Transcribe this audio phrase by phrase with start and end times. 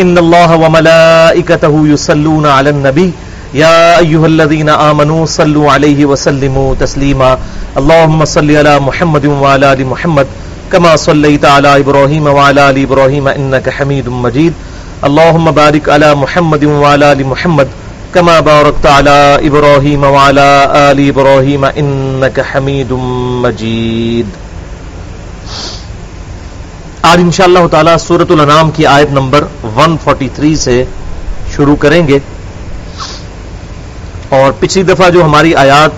[0.00, 3.12] إن الله وملائكته يصلون على النبي.
[3.54, 7.38] يا أيها الذين آمنوا صلوا عليه وسلموا تسليما.
[7.76, 10.26] اللهم صل على محمد وعلى آل محمد.
[10.72, 14.52] كما صليت على إبراهيم وعلى آل إبراهيم إنك حميد مجيد.
[15.04, 17.68] اللهم بارك على محمد وعلى آل محمد.
[18.14, 20.48] كما باركت على إبراهيم وعلى
[20.90, 22.92] آل إبراهيم إنك حميد
[23.44, 24.26] مجيد.
[27.02, 29.44] آج انشاءاللہ تعالی سورت الانام کی آیت نمبر
[29.76, 30.84] 143 سے
[31.56, 32.18] شروع کریں گے۔
[34.28, 35.90] اور پچھلی دفعہ جو ہماری آیات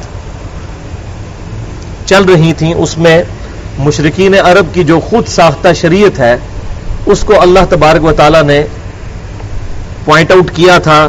[2.07, 3.23] چل رہی تھیں، اس میں
[3.79, 6.37] مشرقین عرب کی جو خود ساختہ شریعت ہے،
[7.07, 8.63] اس کو اللہ تبارک و تعالی نے
[10.05, 11.09] پوائنٹ آؤٹ کیا تھا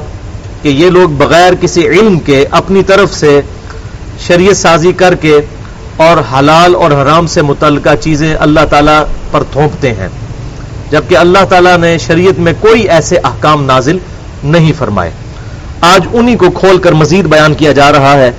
[0.61, 3.41] کہ یہ لوگ بغیر کسی علم کے اپنی طرف سے
[4.27, 5.39] شریعت سازی کر کے
[5.97, 10.09] اور حلال اور حرام سے متعلقہ چیزیں اللہ تعالیٰ پر تھونپتے ہیں۔
[10.91, 13.97] جبکہ اللہ تعالیٰ نے شریعت میں کوئی ایسے احکام نازل
[14.43, 15.11] نہیں فرمائے۔
[15.81, 18.31] آج انہی کو کھول کر مزید بیان کیا جا رہا ہے۔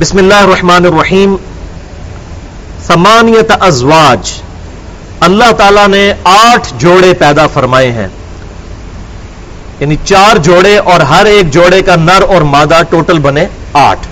[0.00, 1.36] بسم اللہ الرحمن الرحیم۔
[2.86, 4.30] سمانیت ازواج۔
[5.20, 8.08] اللہ تعالیٰ نے آٹھ جوڑے پیدا فرمائے ہیں۔
[9.80, 14.07] یعنی چار جوڑے اور ہر ایک جوڑے کا نر اور مادہ ٹوٹل بنے آٹھ۔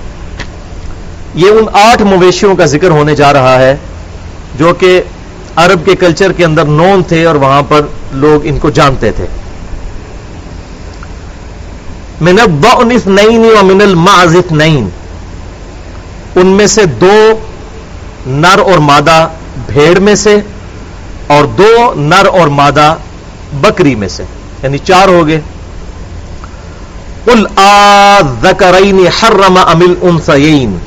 [1.37, 3.77] یہ ان آٹھ مویشیوں کا ذکر ہونے جا رہا ہے
[4.59, 5.03] جو کہ
[5.57, 7.81] عرب کے کلچر کے اندر نون تھے اور وہاں پر
[8.13, 9.27] لوگ ان کو جانتے تھے۔
[12.21, 14.89] من الضعنف نین و من المعزف نین
[16.37, 17.41] ان میں سے دو
[18.27, 19.29] نر اور مادہ
[19.67, 20.41] بھیڑ میں سے
[21.27, 22.95] اور دو نر اور مادہ
[23.53, 24.23] بکری میں سے۔
[24.63, 25.41] یعنی چار ہو گئے۔
[27.25, 30.79] قل آذکرین حرم ام الانثیین۔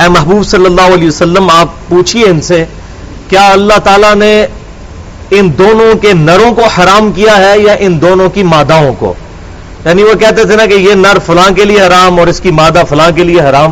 [0.00, 2.64] اے محبوب صلی اللہ علیہ وسلم، آپ پوچھئے ان سے،
[3.28, 4.46] کیا اللہ تعالیٰ نے
[5.30, 9.14] ان دونوں کے نروں کو حرام کیا ہے یا ان دونوں کی ماداؤں کو؟
[9.84, 12.50] یعنی وہ کہتے تھے نا کہ یہ نر فلاں کے لیے حرام اور اس کی
[12.50, 13.70] مادہ فلاں کے لیے حرام۔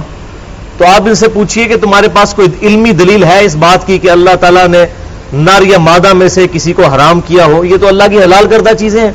[0.79, 3.99] تو آپ ان سے پوچھئے کہ تمہارے پاس کوئی علمی دلیل ہے اس بات کی
[3.99, 4.85] کہ اللہ تعالیٰ نے
[5.33, 8.47] نر یا مادہ میں سے کسی کو حرام کیا ہو؟ یہ تو اللہ کی حلال
[8.47, 9.13] کردہ چیزیں ہیں۔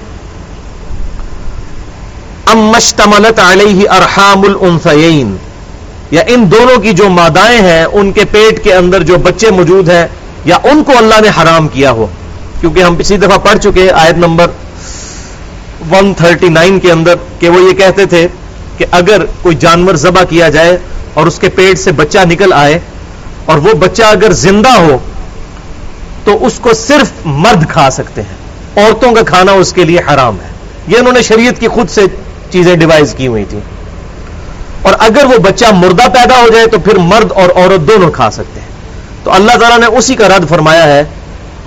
[2.45, 5.35] ام مشتملت علیہ ارحام الانثیین۔
[6.11, 9.89] یا ان دونوں کی جو مادائیں ہیں، ان کے پیٹ کے اندر جو بچے موجود
[9.89, 10.07] ہیں،
[10.45, 12.05] یا ان کو اللہ نے حرام کیا ہو۔
[12.61, 14.47] کیونکہ ہم پچھلی دفعہ پڑھ چکے آیت نمبر
[15.91, 18.27] 139 کے اندر کہ وہ یہ کہتے تھے
[18.77, 20.77] کہ اگر کوئی جانور ذبح کیا جائے
[21.13, 22.79] اور اس کے پیٹ سے بچہ نکل آئے
[23.45, 24.97] اور وہ بچہ اگر زندہ ہو،
[26.23, 28.37] تو اس کو صرف مرد کھا سکتے ہیں۔
[28.83, 30.49] عورتوں کا کھانا اس کے لیے حرام ہے۔
[30.87, 32.01] یہ انہوں نے شریعت کی خود سے
[32.51, 33.59] چیزیں ڈیوائز کی ہوئی تھی
[34.87, 38.31] اور اگر وہ بچہ مردہ پیدا ہو جائے تو پھر مرد اور عورت دونوں کھا
[38.31, 38.67] سکتے ہیں۔
[39.23, 41.03] تو اللہ تعالیٰ نے اسی کا رد فرمایا ہے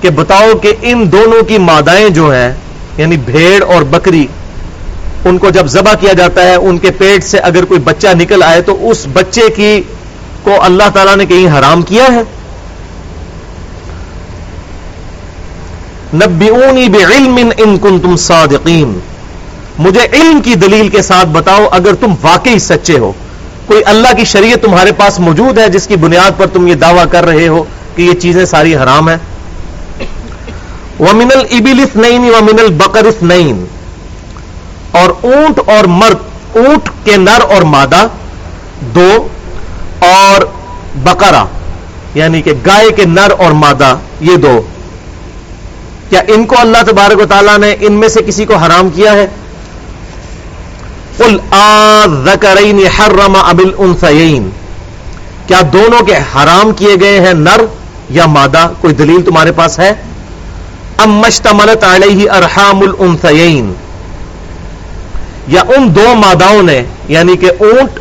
[0.01, 2.53] کہ بتاؤ کہ ان دونوں کی مادائیں جو ہیں
[2.97, 4.27] یعنی بھیڑ اور بکری،
[5.25, 8.43] ان کو جب ذبح کیا جاتا ہے، ان کے پیٹ سے اگر کوئی بچہ نکل
[8.43, 9.83] آئے تو اس بچے کی
[10.43, 12.23] کو اللہ تعالیٰ نے کہیں حرام کیا ہے؟
[16.15, 18.99] نبیونی بعلم ان کنتم صادقین۔
[19.79, 23.13] مجھے علم کی دلیل کے ساتھ بتاؤ اگر تم واقعی سچے ہو۔
[23.67, 27.05] کوئی اللہ کی شریعت تمہارے پاس موجود ہے جس کی بنیاد پر تم یہ دعویٰ
[27.11, 27.65] کر رہے ہو
[27.97, 29.17] کہ یہ چیزیں ساری حرام ہیں؟
[31.01, 33.53] ومن البلس نئی ومن البقرس نئی
[34.91, 36.16] اور اونٹ اور مرد،
[36.57, 38.07] اونٹ کے نر اور مادہ،
[38.81, 39.28] دو،
[39.99, 40.45] اور
[40.97, 41.45] بقرہ
[42.15, 44.63] یعنی کہ گائے کے نر اور مادہ، یہ دو۔
[46.09, 49.13] کیا ان کو اللہ تبارک و تعالیٰ نے ان میں سے کسی کو حرام کیا
[49.13, 49.27] ہے؟
[51.21, 54.49] قل آذکرین حرم ام الانثیین
[55.47, 57.65] کیا دونوں کے حرام کیے گئے ہیں نر
[58.11, 59.93] یا مادہ؟ کوئی دلیل تمہارے پاس ہے؟
[60.99, 63.72] ام مشتملت علیہ ارحام الانثیین
[65.49, 67.99] یا ان دو ماداؤں نے یعنی کہ اونٹ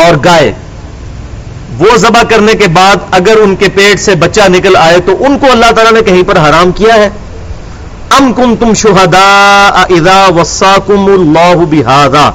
[0.00, 0.52] اور گائے،
[1.78, 5.38] وہ ذبح کرنے کے بعد اگر ان کے پیٹ سے بچہ نکل آئے تو ان
[5.38, 7.08] کو اللہ تعالیٰ نے کہیں پر حرام کیا ہے؟
[8.18, 12.30] ام کم تم شہدا ادا وساکم اللہ بہادا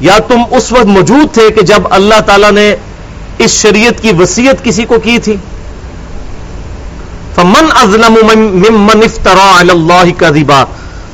[0.00, 2.76] یا تم اس وقت موجود تھے کہ جب اللہ تعالیٰ نے
[3.38, 5.36] اس شریعت کی وسیعت کسی کو کی تھی۔
[7.34, 10.64] فمن ازلم ممن افترا علی اللہ کذبا۔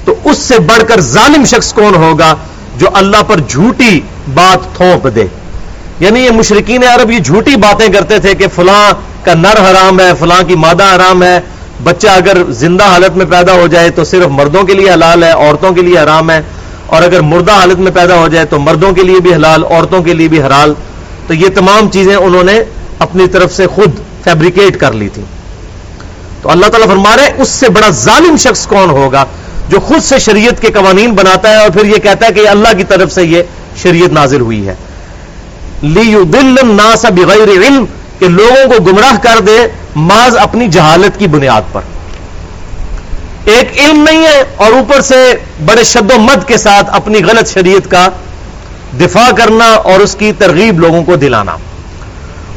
[0.05, 2.35] تو اس سے بڑھ کر ظالم شخص کون ہوگا
[2.76, 4.00] جو اللہ پر جھوٹی
[4.35, 5.25] بات تھوپ دے۔
[6.00, 8.93] یعنی یہ مشرقین عرب یہ جھوٹی باتیں کرتے تھے کہ فلاں
[9.25, 11.41] کا نر حرام ہے، فلاں کی مادہ حرام ہے۔
[11.82, 15.30] بچہ اگر زندہ حالت میں پیدا ہو جائے تو صرف مردوں کے لیے حلال ہے،
[15.30, 16.40] عورتوں کے لیے حرام ہے۔
[16.86, 20.02] اور اگر مردہ حالت میں پیدا ہو جائے تو مردوں کے لیے بھی حلال، عورتوں
[20.02, 20.74] کے لیے بھی حلال
[21.26, 22.62] تو یہ تمام چیزیں انہوں نے
[22.98, 23.90] اپنی طرف سے خود
[24.24, 25.22] فیبریکیٹ کر لی تھی
[26.42, 29.24] تو اللہ تعالیٰ فرما رہے اس سے بڑا ظالم شخص کون ہوگا
[29.68, 32.68] جو خود سے شریعت کے قوانین بناتا ہے اور پھر یہ کہتا ہے کہ اللہ
[32.76, 33.42] کی طرف سے یہ
[33.82, 34.74] شریعت نازل ہوئی ہے۔
[35.82, 37.84] الناس بغیر علم
[38.20, 39.58] کہ لوگوں کو گمراہ کر دے
[39.96, 41.81] ماز اپنی جہالت کی بنیاد پر۔
[43.44, 45.34] ایک علم نہیں ہے اور اوپر سے
[45.64, 48.08] بڑے شد و مد کے ساتھ اپنی غلط شریعت کا
[49.00, 51.56] دفاع کرنا اور اس کی ترغیب لوگوں کو دلانا۔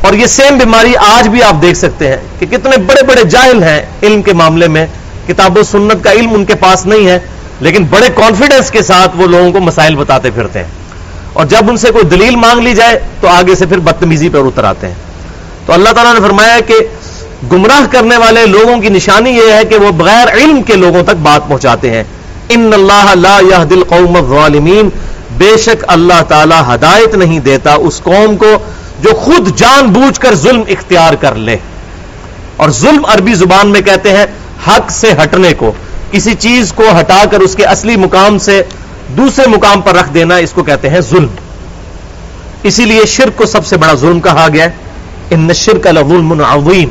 [0.01, 3.63] اور یہ سیم بیماری آج بھی آپ دیکھ سکتے ہیں کہ کتنے بڑے بڑے جاہل
[3.63, 4.88] ہیں علم کے معاملے میں۔
[5.27, 7.19] کتاب و سنت کا علم ان کے پاس نہیں ہے،
[7.59, 10.71] لیکن بڑے کانفیڈنس کے ساتھ وہ لوگوں کو مسائل بتاتے پھرتے ہیں۔
[11.33, 14.39] اور جب ان سے کوئی دلیل مانگ لی جائے تو آگے سے پھر بدتمیزی پر
[14.39, 15.12] اتر آتے ہیں۔
[15.65, 16.74] تو اللہ تعالیٰ نے فرمایا کہ
[17.51, 21.15] گمراہ کرنے والے لوگوں کی نشانی یہ ہے کہ وہ بغیر علم کے لوگوں تک
[21.21, 22.04] بات پہنچاتے ہیں۔
[22.50, 23.39] ان اللہ لا
[23.69, 24.89] دل قوم الظالمین۔
[25.38, 28.57] بے شک اللہ تعالی ہدایت نہیں دیتا اس قوم کو
[29.01, 31.57] جو خود جان بوجھ کر ظلم اختیار کر لے۔
[32.57, 34.25] اور ظلم عربی زبان میں کہتے ہیں
[34.68, 35.71] حق سے ہٹنے کو۔
[36.12, 38.62] کسی چیز کو ہٹا کر اس کے اصلی مقام سے
[39.18, 41.27] دوسرے مقام پر رکھ دینا اس کو کہتے ہیں ظلم۔
[42.63, 44.68] اسی لیے شرک کو سب سے بڑا ظلم کہا گیا
[45.33, 46.89] ان شرک الظلم عظیم۔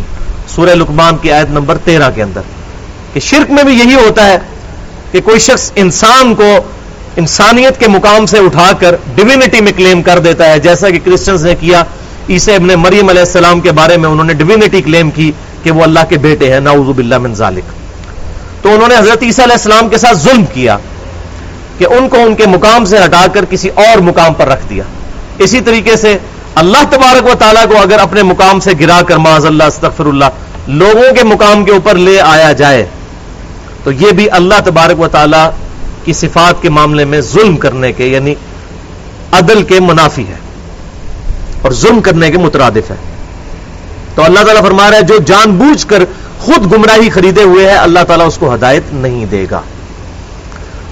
[0.49, 2.41] سورہ لکمان کی آیت نمبر تیرہ کے اندر۔
[3.13, 4.39] کہ شرک میں بھی یہی ہوتا ہے
[5.13, 6.57] کہ کوئی شخص انسان کو
[7.17, 11.47] انسانیت کے مقام سے اٹھا کر ڈیوینٹی میں کلیم کر دیتا ہے۔ جیسا کہ کرسچنز
[11.47, 11.85] نے کیا،
[12.29, 15.83] عیسی ابن مریم علیہ السلام کے بارے میں انہوں نے ڈیوینٹی کلیم کی کہ وہ
[15.83, 17.73] اللہ کے بیٹے ہیں۔ نعوذ باللہ من ذالک۔
[18.63, 20.77] تو انہوں نے حضرت عیسیٰ علیہ السلام کے ساتھ ظلم کیا
[21.79, 24.85] کہ ان کو ان کے مقام سے ہٹا کر کسی اور مقام پر رکھ دیا۔
[25.39, 26.19] اسی طریقے سے
[26.55, 30.25] اللہ تبارک و تعالیٰ کو اگر اپنے مقام سے گرا کر معذ اللہ، استغفر اللہ،
[30.67, 32.87] لوگوں کے مقام کے اوپر لے آیا جائے،
[33.85, 35.51] تو یہ بھی اللہ تبارک و تعالیٰ
[36.05, 38.35] کی صفات کے معاملے میں ظلم کرنے کے یعنی
[39.33, 40.37] عدل کے منافی ہے
[41.63, 42.97] اور ظلم کرنے کے مترادف ہے۔
[44.15, 46.05] تو اللہ تعالیٰ فرما رہا ہے، جو جان بوجھ کر
[46.39, 49.61] خود گمراہی خریدے ہوئے ہے اللہ تعالیٰ اس کو ہدایت نہیں دے گا۔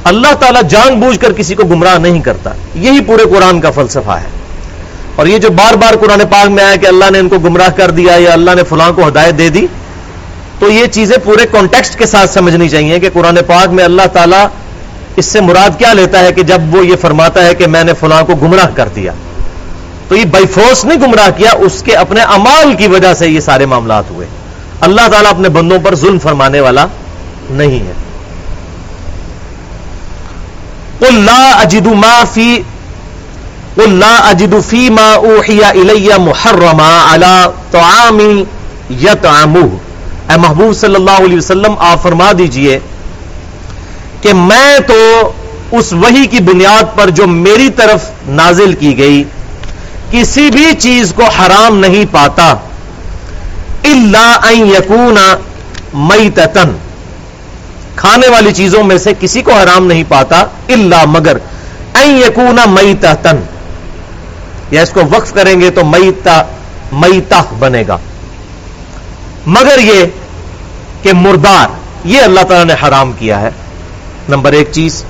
[0.04, 4.10] اللہ تعالیٰ جان بوجھ کر کسی کو گمراہ نہیں کرتا۔ یہی پورے قرآن کا فلسفہ
[4.10, 4.39] ہے۔
[5.20, 7.68] اور یہ جو بار بار قرآن پاک میں آیا کہ اللہ نے ان کو گمراہ
[7.76, 9.66] کر دیا یا اللہ نے فلاں کو ہدایت دے دی،
[10.58, 14.46] تو یہ چیزیں پورے کانٹیکسٹ کے ساتھ سمجھنی چاہیے کہ قرآن پاک میں اللہ تعالیٰ
[15.16, 17.92] اس سے مراد کیا لیتا ہے کہ جب وہ یہ فرماتا ہے کہ میں نے
[18.00, 19.12] فلاں کو گمراہ کر دیا۔
[20.08, 23.40] تو یہ بائی فورس نہیں گمراہ کیا، اس کے اپنے امال کی وجہ سے یہ
[23.40, 24.26] سارے معاملات ہوئے۔
[24.80, 26.86] اللہ تعالیٰ اپنے بندوں پر ظلم فرمانے والا
[27.50, 27.92] نہیں ہے۔
[31.24, 32.62] لا اجد ما فی
[33.76, 37.34] لا اجد فی ما اوحی الی محرما علی
[37.70, 38.20] طعام
[38.90, 39.68] یطعمه
[40.30, 42.78] اے محبوب صلی اللہ علیہ وسلم، آپ فرما دیجیے
[44.22, 44.98] کہ میں تو
[45.78, 48.10] اس وحی کی بنیاد پر جو میری طرف
[48.40, 49.22] نازل کی گئی،
[50.10, 52.48] کسی بھی چیز کو حرام نہیں پاتا۔
[53.92, 55.18] اللہ ان یکون
[56.08, 56.76] میتتن
[57.96, 60.40] کھانے والی چیزوں میں سے کسی کو حرام نہیں پاتا
[60.74, 61.36] اللہ مگر
[62.00, 63.40] این یقون میتا تن
[64.70, 66.42] یا اس کو وقف کریں گے تو میتا
[66.92, 67.96] میتا بنے گا۔
[69.46, 70.04] مگر یہ
[71.02, 71.66] کہ مردار،
[72.04, 73.50] یہ اللہ تعالی نے حرام کیا ہے۔
[74.28, 75.04] نمبر ایک چیز۔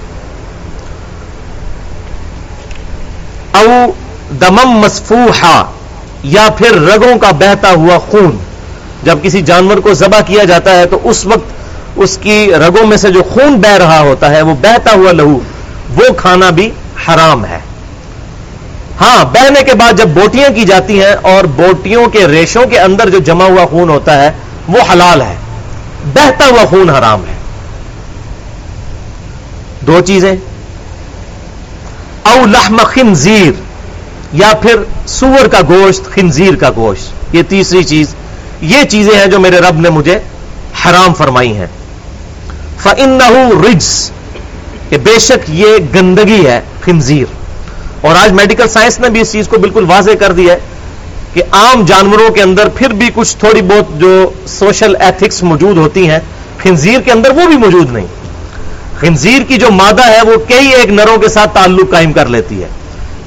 [3.55, 3.67] او
[4.41, 5.65] دمم مسفوحا،
[6.23, 8.37] یا پھر رگوں کا بہتا ہوا خون۔
[9.03, 11.53] جب کسی جانور کو ذبح کیا جاتا ہے تو اس وقت
[11.97, 15.39] اس کی رگوں میں سے جو خون بہ رہا ہوتا ہے، وہ بہتا ہوا لہو،
[15.97, 16.71] وہ کھانا بھی
[17.09, 17.59] حرام ہے۔
[19.01, 23.11] ہاں بہنے کے بعد جب بوٹیاں کی جاتی ہیں اور بوٹیوں کے ریشوں کے اندر
[23.11, 24.33] جو جمع ہوا خون ہوتا ہے،
[24.69, 25.35] وہ حلال ہے۔
[26.15, 27.35] بہتا ہوا خون حرام ہے۔
[29.87, 30.37] دو چیزیں۔
[32.23, 33.53] او لحم خنزیر،
[34.33, 34.77] یا پھر
[35.07, 38.15] سور کا گوشت، خنزیر کا گوشت۔ یہ تیسری چیز۔
[38.61, 40.19] یہ چیزیں ہیں جو میرے رب نے مجھے
[40.85, 41.67] حرام فرمائی ہیں۔
[42.83, 43.19] فن
[43.65, 44.11] رجس
[44.89, 47.40] کہ بے شک یہ گندگی ہے، خنزیر۔
[48.01, 50.59] اور آج میڈیکل سائنس نے بھی اس چیز کو بالکل واضح کر دیا ہے
[51.33, 56.09] کہ عام جانوروں کے اندر پھر بھی کچھ تھوڑی بہت جو سوشل ایتھکس موجود ہوتی
[56.09, 56.19] ہیں،
[56.63, 58.07] خنزیر کے اندر وہ بھی موجود نہیں۔
[59.01, 62.63] خنزیر کی جو مادہ ہے، وہ کئی ایک نروں کے ساتھ تعلق قائم کر لیتی
[62.63, 62.69] ہے۔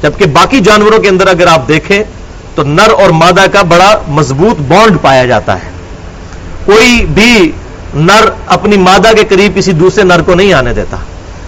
[0.01, 2.03] جبکہ باقی جانوروں کے اندر اگر آپ دیکھیں،
[2.56, 5.72] تو نر اور مادہ کا بڑا مضبوط بانڈ پایا جاتا ہے۔
[6.65, 7.51] کوئی بھی
[7.96, 10.98] نر اپنی مادہ کے قریب کسی دوسرے نر کو نہیں آنے دیتا۔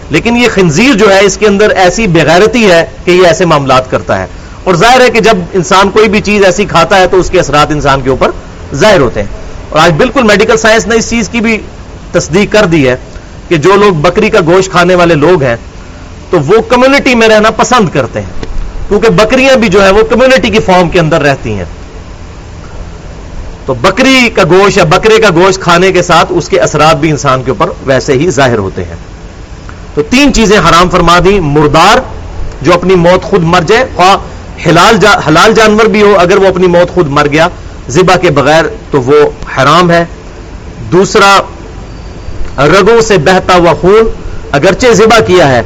[0.10, 3.92] لیکن یہ خنزیر جو ہے اس کے اندر ایسی بغیرتی ہے کہ یہ ایسے معاملات
[3.92, 4.28] کرتا ہے۔
[4.64, 7.40] اور ظاہر ہے کہ جب انسان کوئی بھی چیز ایسی کھاتا ہے تو اس کے
[7.40, 8.32] اثرات انسان کے اوپر
[8.76, 9.28] ظاہر ہوتے ہیں۔
[9.70, 11.58] اور آج بالکل میڈیکل سائنس نے اس چیز کی بھی
[12.12, 12.96] تصدیق کر دی ہے
[13.50, 15.56] کہ جو لوگ بکری کا گوشت کھانے والے لوگ ہیں
[16.30, 18.46] تو وہ کمیونٹی میں رہنا پسند کرتے ہیں۔
[18.88, 21.66] کیونکہ بکریاں بھی جو ہے وہ کمیونٹی کی فارم کے اندر رہتی ہیں۔
[23.66, 27.12] تو بکری کا گوشت یا بکرے کا گوشت کھانے کے ساتھ اس کے اثرات بھی
[27.12, 28.96] انسان کے اوپر ویسے ہی ظاہر ہوتے ہیں۔
[29.96, 31.98] تو تین چیزیں حرام فرما دی، مردار
[32.62, 33.86] جو اپنی موت خود مر جائے
[34.66, 37.48] حلال جا حلال جانور بھی ہو، اگر وہ اپنی موت خود مر گیا،
[37.90, 40.06] ذبح کے بغیر تو وہ حرام ہے۔
[40.92, 41.40] دوسرا،
[42.58, 44.10] رگوں سے بہتا ہوا خون
[44.52, 45.62] اگرچہ ذبح کیا ہے،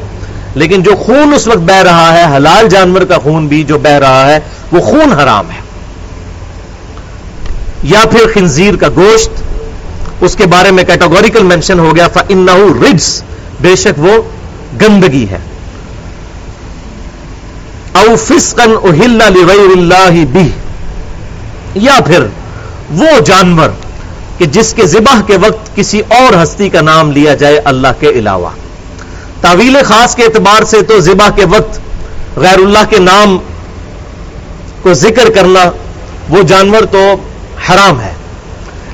[0.55, 3.89] لیکن جو خون اس وقت بہ رہا ہے، حلال جانور کا خون بھی جو بہ
[3.89, 4.39] رہا ہے،
[4.71, 5.59] وہ خون حرام ہے۔
[7.83, 9.29] یا پھر خنزیر کا گوشت،
[10.21, 12.49] اس کے بارے میں کیٹاگوریکل مینشن ہو گیا فن
[12.83, 13.23] رجس۔
[13.61, 14.21] بے شک وہ
[14.81, 15.37] گندگی ہے۔
[17.91, 20.51] او فسقن لغیر اللہ بھی
[21.75, 22.23] یا پھر
[22.89, 23.69] وہ جانور
[24.37, 28.09] کہ جس کے ذبح کے وقت کسی اور ہستی کا نام لیا جائے اللہ کے
[28.09, 28.49] علاوہ۔
[29.41, 31.79] تعویل خاص کے اعتبار سے تو ذبح کے وقت
[32.35, 33.37] غیر اللہ کے نام
[34.81, 35.71] کو ذکر کرنا
[36.29, 37.15] وہ جانور تو
[37.69, 38.13] حرام ہے۔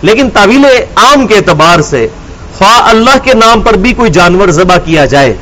[0.01, 2.07] لیکن تعویل عام کے اعتبار سے
[2.57, 5.33] خواہ اللہ کے نام پر بھی کوئی جانور ذبح کیا جائے،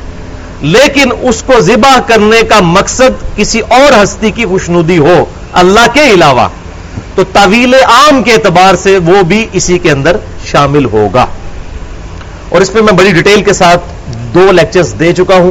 [0.60, 6.06] لیکن اس کو ذبح کرنے کا مقصد کسی اور ہستی کی خوشنودی ہو اللہ کے
[6.14, 6.48] علاوہ۔
[7.14, 11.26] تو طویل عام کے اعتبار سے وہ بھی اسی کے اندر شامل ہوگا۔
[12.48, 13.80] اور اس میں میں بڑی ڈیٹیل کے ساتھ
[14.34, 15.50] دو لیکچرز دے چکا ہوں۔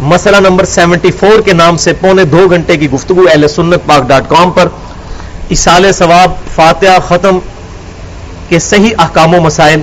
[0.00, 4.08] مسئلہ نمبر سیونٹی فور کے نام سے پونے دو گھنٹے کی گفتگو اہل سنت پاک
[4.08, 4.68] ڈاٹ کام پر۔
[5.48, 7.38] اسال ثواب فاتحہ ختم
[8.48, 9.80] کے صحیح احکام و مسائل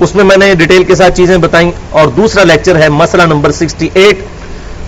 [0.00, 3.52] اس میں میں نے ڈیٹیل کے ساتھ چیزیں بتائیں اور دوسرا لیکچر ہے مسئلہ نمبر
[3.52, 4.18] سکسٹی ایٹ،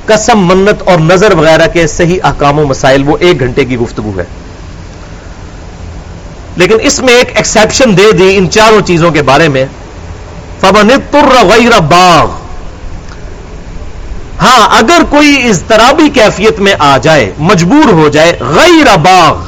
[0.06, 4.12] قسم، منت اور نظر وغیرہ کے صحیح احکام و مسائل، وہ ایک گھنٹے کی گفتگو
[4.18, 4.24] ہے۔
[6.56, 9.64] لیکن اس میں ایک ایکسپشن دے دی ان چاروں چیزوں کے بارے میں۔
[11.32, 12.30] غیر باغ۔
[14.40, 19.38] ہاں اگر کوئی اضطرابی کیفیت میں آ جائے، مجبور ہو جائے غیر باغ،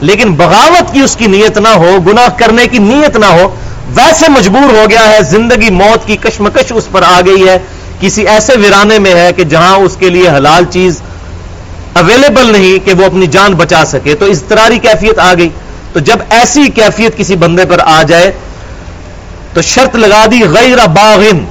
[0.00, 3.54] لیکن بغاوت کی اس کی نیت نہ ہو، گناہ کرنے کی نیت نہ ہو
[3.94, 7.58] ویسے مجبور ہو گیا ہے، زندگی موت کی کشمکش اس پر آ گئی ہے۔
[8.00, 11.02] کسی ایسے ویرانے میں ہے کہ جہاں اس کے لیے حلال چیز
[11.92, 15.48] اویلیبل نہیں کہ وہ اپنی جان بچا سکے۔ تو اضطراری کیفیت آ گئی۔
[15.92, 18.32] تو جب ایسی کیفیت کسی بندے پر آ جائے،
[19.52, 21.44] تو شرط لگا دی غیر باغن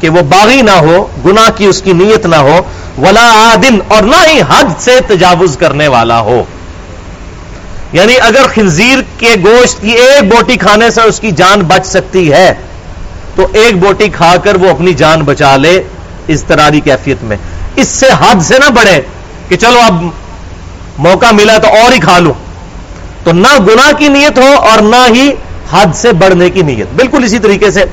[0.00, 2.60] کہ وہ باغی نہ ہو، گناہ کی اس کی نیت نہ ہو،
[2.98, 6.44] ولا عادن اور نہ ہی حد سے تجاوز کرنے والا ہو۔
[7.92, 12.32] یعنی اگر خنزیر کے گوشت کی ایک بوٹی کھانے سے اس کی جان بچ سکتی
[12.32, 12.52] ہے،
[13.34, 15.82] تو ایک بوٹی کھا کر وہ اپنی جان بچا لے
[16.28, 17.36] اضطراری کیفیت میں۔
[17.76, 19.00] اس سے حد سے نہ بڑھے
[19.48, 20.04] کہ چلو اب
[20.98, 22.32] موقع ملا تو اور ہی کھا لوں۔
[23.24, 25.30] تو نہ گناہ کی نیت ہو اور نہ ہی
[25.72, 27.84] حد سے بڑھنے کی نیت۔ بالکل اسی طریقے سے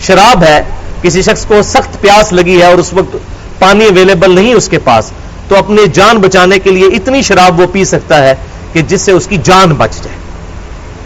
[0.00, 0.62] شراب ہے،
[1.02, 3.16] کسی شخص کو سخت پیاس لگی ہے اور اس وقت
[3.58, 5.10] پانی اویلیبل نہیں اس کے پاس،
[5.48, 8.34] تو اپنی جان بچانے کے لیے اتنی شراب وہ پی سکتا ہے
[8.72, 10.16] کہ جس سے اس کی جان بچ جائے۔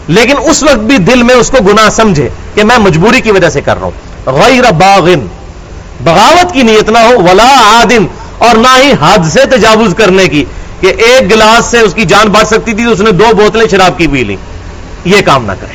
[0.07, 3.49] لیکن اس وقت بھی دل میں اس کو گناہ سمجھے کہ میں مجبوری کی وجہ
[3.49, 5.27] سے کر رہا ہوں۔ غیر باغن،
[6.03, 8.05] بغاوت کی نیت نہ ہو، ولا عادن،
[8.37, 10.45] اور نہ ہی حد سے تجاوز کرنے کی
[10.79, 13.67] کہ ایک گلاس سے اس کی جان بچ سکتی تھی تو اس نے دو بوتلیں
[13.67, 14.35] شراب کی پی لی
[15.05, 15.73] یہ کام نہ کرے۔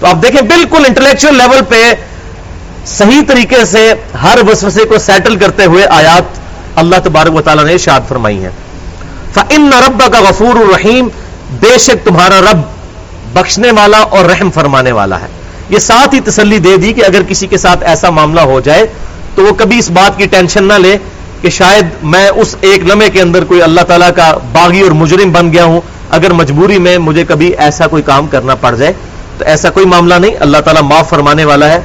[0.00, 1.94] تو آپ دیکھیں، بالکل انٹلیکچل لیول پہ
[2.86, 6.38] صحیح طریقے سے ہر وسوسے کو سیٹل کرتے ہوئے آیات
[6.76, 8.50] اللہ تبارک و تعالیٰ نے شاد فرمائی ہیں۔
[9.36, 11.08] ان رب کا غفور الرحیم
[11.60, 12.58] بے شک تمہارا رب
[13.32, 15.26] بخشنے والا اور رحم فرمانے والا ہے۔
[15.70, 18.86] یہ ساتھ ہی تسلی دے دی کہ اگر کسی کے ساتھ ایسا معاملہ ہو جائے
[19.34, 20.98] تو وہ کبھی اس بات کی ٹینشن نہ لے
[21.40, 25.32] کہ شاید میں اس ایک لمحے کے اندر کوئی اللہ تعالیٰ کا باغی اور مجرم
[25.32, 25.80] بن گیا ہوں۔
[26.10, 28.92] اگر مجبوری میں مجھے کبھی ایسا کوئی کام کرنا پڑ جائے
[29.38, 31.80] تو ایسا کوئی معاملہ نہیں۔ اللہ تعالیٰ معاف فرمانے والا ہے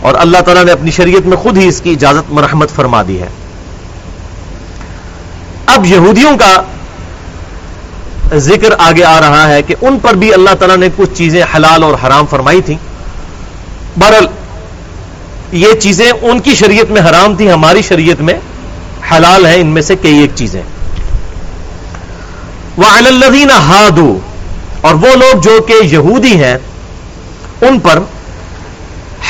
[0.00, 3.20] اور اللہ تعالیٰ نے اپنی شریعت میں خود ہی اس کی اجازت مرحمت فرما دی
[3.20, 3.28] ہے۔
[5.72, 6.62] اب یہودیوں کا
[8.36, 11.82] ذکر آگے آ رہا ہے کہ ان پر بھی اللہ تعالیٰ نے کچھ چیزیں حلال
[11.82, 12.76] اور حرام فرمائی تھیں۔
[13.96, 14.26] برل
[15.52, 18.34] یہ چیزیں ان کی شریعت میں حرام تھی ہماری شریعت میں
[19.10, 20.62] حلال ہیں، ان میں سے کئی ایک چیزیں۔
[22.76, 24.18] وہ الدین ہادو
[24.80, 26.56] اور وہ لوگ جو کہ یہودی ہیں،
[27.60, 27.98] ان پر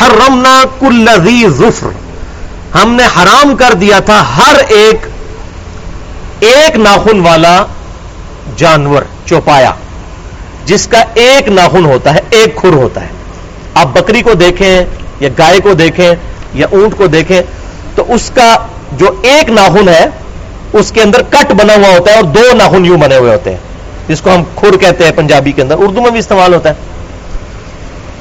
[0.01, 1.09] حرمنا کل
[1.59, 1.91] ظفر،
[2.75, 5.07] ہم نے حرام کر دیا تھا ہر ایک
[6.43, 7.65] ایک ناخن والا
[8.57, 9.71] جانور چوپایا،
[10.65, 13.07] جس کا ایک ناخن ہوتا ہے، ایک کھر ہوتا ہے۔
[13.75, 14.85] آپ بکری کو دیکھیں
[15.21, 16.15] یا گائے کو دیکھیں
[16.55, 17.43] یا اونٹ کو دیکھیں،
[17.95, 18.57] تو اس کا
[18.93, 20.07] جو ایک ناخن ہے،
[20.73, 23.51] اس کے اندر کٹ بنا ہوا ہوتا ہے اور دو ناخن یوں بنے ہوئے ہوتے
[23.51, 23.59] ہیں،
[24.09, 26.75] جس کو ہم کھر کہتے ہیں پنجابی کے اندر۔ اردو میں بھی استعمال ہوتا ہے۔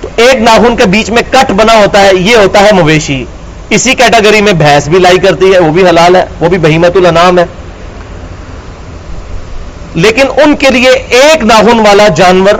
[0.01, 3.25] تو ایک ناخن کے بیچ میں کٹ بنا ہوتا ہے، یہ ہوتا ہے مویشی۔
[3.69, 6.97] اسی کیٹاگری میں بھینس بھی لائی کرتی ہے، وہ بھی حلال ہے، وہ بھی بہیمت
[6.97, 7.45] الانام ہے۔
[9.95, 12.53] لیکن ان کے لیے ایک ناخن والا جانور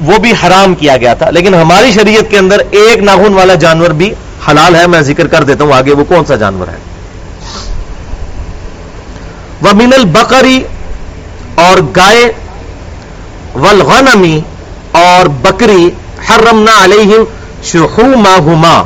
[0.00, 3.90] وہ بھی حرام کیا گیا تھا۔ لیکن ہماری شریعت کے اندر ایک ناخن والا جانور
[3.90, 4.12] بھی
[4.50, 6.76] حلال ہے، میں ذکر کر دیتا ہوں آگے وہ کون سا جانور ہے۔
[9.62, 10.62] وہ من البکری
[11.54, 12.32] اور گائے
[13.54, 14.40] ولغنمی
[14.92, 15.90] اور بکری،
[16.28, 17.24] حرمنا علیہم
[17.62, 18.82] شحومہما۔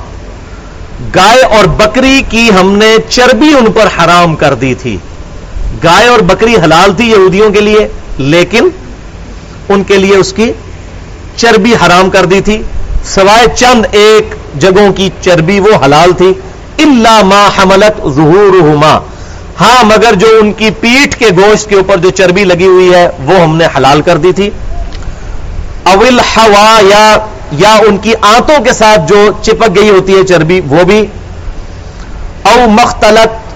[1.14, 4.96] گائے اور بکری کی ہم نے چربی ان پر حرام کر دی تھی۔
[5.84, 7.88] گائے اور بکری حلال تھی یہودیوں کے لیے،
[8.18, 8.68] لیکن
[9.68, 10.52] ان کے لیے اس کی
[11.36, 12.62] چربی حرام کر دی تھی۔
[13.04, 16.32] سوائے چند ایک جگہوں کی چربی وہ حلال تھی۔
[16.78, 18.76] اللہ ما حملت ظہور
[19.60, 23.08] ہاں مگر جو ان کی پیٹھ کے گوشت کے اوپر جو چربی لگی ہوئی ہے،
[23.24, 24.50] وہ ہم نے حلال کر دی تھی۔
[25.82, 27.16] اول ہوا یا
[27.52, 31.06] یا ان کی آنتوں کے ساتھ جو چپک گئی ہوتی ہے چربی، وہ بھی۔
[32.42, 33.52] او مختلط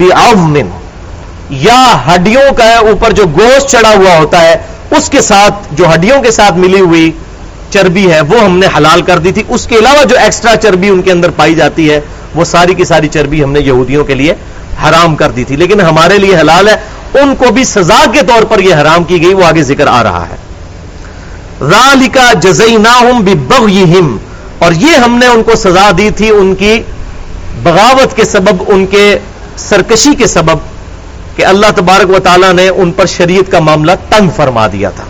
[0.00, 0.81] بعظم۔
[1.52, 4.56] یا ہڈیوں کا اوپر جو گوشت چڑھا ہوا ہوتا ہے،
[4.90, 7.10] اس کے ساتھ جو ہڈیوں کے ساتھ ملی ہوئی
[7.70, 10.88] چربی ہے، وہ ہم نے حلال کر دی تھی۔ اس کے علاوہ جو ایکسٹرا چربی
[10.88, 12.00] ان کے اندر پائی جاتی ہے،
[12.34, 14.34] وہ ساری کی ساری چربی ہم نے یہودیوں کے لیے
[14.88, 16.76] حرام کر دی تھی۔ لیکن ہمارے لیے حلال ہے۔
[17.14, 20.02] ان کو بھی سزا کے طور پر یہ حرام کی گئی، وہ آگے ذکر آ
[20.02, 20.36] رہا ہے۔
[21.60, 23.02] رالکا جزئی نہ
[24.58, 26.82] اور یہ ہم نے ان کو سزا دی تھی، ان کی
[27.62, 29.18] بغاوت کے سبب، ان کے
[29.56, 30.71] سرکشی کے سبب۔
[31.36, 35.04] کہ اللہ تبارک و تعالیٰ نے ان پر شریعت کا معاملہ تنگ فرما دیا تھا۔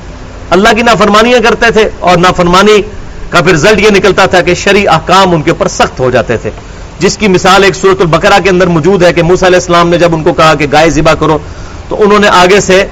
[0.51, 2.83] اللہ کی نافرمانیاں کرتے تھے اور نافرمانی
[3.31, 6.37] کا پھر رزلٹ یہ نکلتا تھا کہ شریع احکام ان کے اوپر سخت ہو جاتے
[6.37, 6.51] تھے۔
[6.99, 9.99] جس کی مثال ایک صورت البقرہ کے اندر موجود ہے کہ موسیٰ علیہ السلام نے
[9.99, 11.39] جب ان کو کہا کہ گائے ذبح کرو،
[11.89, 12.87] تو انہوں نے آگے سے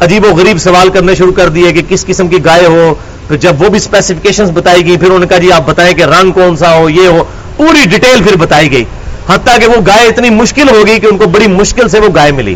[0.00, 2.94] عجیب و غریب سوال کرنے شروع کر دیے کہ کس قسم کی گائے ہو
[3.28, 6.02] پھر جب وہ بھی اسپیسیفکیشن بتائی گئی، پھر انہوں نے کہا جی آپ بتائیں کہ
[6.02, 7.24] رنگ کون سا ہو، یہ ہو۔
[7.56, 8.84] پوری ڈیٹیل پھر بتائی گئی۔
[9.28, 12.08] حتیٰ کہ وہ گائے اتنی مشکل ہو گئی کہ ان کو بڑی مشکل سے وہ
[12.14, 12.54] گائے ملی۔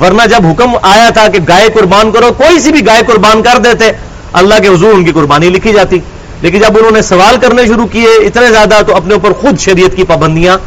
[0.00, 3.58] ورنہ جب حکم آیا تھا کہ گائے قربان کرو، کوئی سی بھی گائے قربان کر
[3.58, 3.84] دیتے،
[4.32, 5.98] اللہ کے حضور ان کی قربانی لکھی جاتی۔
[6.42, 9.96] لیکن جب انہوں نے سوال کرنے شروع کیے اتنے زیادہ تو اپنے اوپر خود شریعت
[9.96, 10.58] کی پابندیاں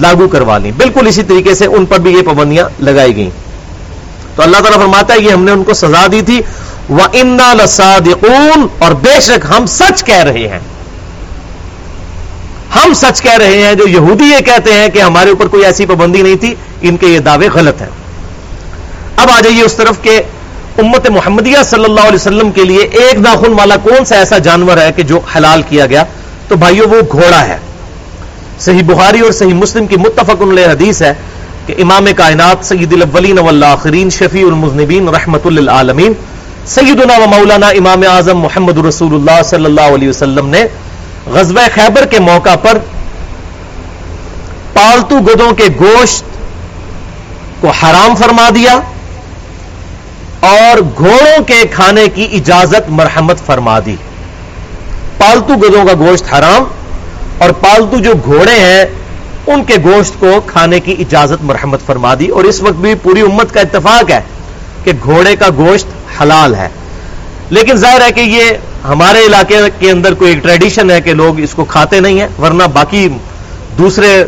[0.00, 3.30] لاگو کروا لی بالکل اسی طریقے سے ان پر بھی یہ پابندیاں لگائی گئیں۔
[4.36, 6.40] تو اللہ تعالیٰ فرماتا ہے، یہ ہم نے ان کو سزا دی تھی۔
[6.88, 10.58] وہ انا لسادقون اور بے شک ہم سچ کہہ رہے ہیں۔
[12.74, 15.86] ہم سچ کہہ رہے ہیں، جو یہودی یہ کہتے ہیں کہ ہمارے اوپر کوئی ایسی
[15.86, 17.88] پابندی نہیں تھی، ان کے یہ دعوے غلط ہیں۔
[19.16, 20.20] اب آ جائیے اس طرف کہ
[20.78, 24.76] امت محمدیہ صلی اللہ علیہ وسلم کے لیے ایک ناخن والا کون سا ایسا جانور
[24.76, 26.04] ہے کہ جو حلال کیا گیا؟
[26.48, 27.56] تو بھائیو، وہ گھوڑا ہے۔
[28.60, 31.12] صحیح بخاری اور صحیح مسلم کی متفق علیہ حدیث ہے
[31.66, 36.12] کہ امام کائنات سید الاولین والآخرین شفیع المذنبین رحمت للعالمین،
[36.66, 40.62] سیدنا و مولانا امام اعظم محمد رسول اللہ صلی اللہ علیہ وسلم نے
[41.30, 42.78] غزوہ خیبر کے موقع پر
[44.72, 46.24] پالتو گدوں کے گوشت
[47.60, 48.80] کو حرام فرما دیا
[50.40, 53.96] اور گھوڑوں کے کھانے کی اجازت مرحمت فرما دی۔
[55.18, 56.64] پالتو گدوں کا گوشت حرام
[57.38, 58.84] اور پالتو جو گھوڑے ہیں،
[59.46, 63.20] ان کے گوشت کو کھانے کی اجازت مرحمت فرما دی۔ اور اس وقت بھی پوری
[63.20, 64.20] امت کا اتفاق ہے
[64.84, 65.86] کہ گھوڑے کا گوشت
[66.20, 66.68] حلال ہے۔
[67.50, 68.42] لیکن ظاہر ہے کہ یہ
[68.84, 72.28] ہمارے علاقے کے اندر کوئی ایک ٹریڈیشن ہے کہ لوگ اس کو کھاتے نہیں ہیں،
[72.40, 73.08] ورنہ باقی
[73.78, 74.24] دوسرے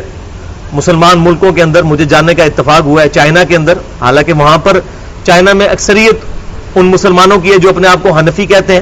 [0.73, 4.57] مسلمان ملکوں کے اندر مجھے جاننے کا اتفاق ہوا ہے چائنا کے اندر۔ حالانکہ وہاں
[4.57, 4.79] پر
[5.23, 6.15] چائنا میں اکثریت
[6.75, 8.81] ان مسلمانوں کی ہے جو اپنے آپ کو حنفی کہتے ہیں۔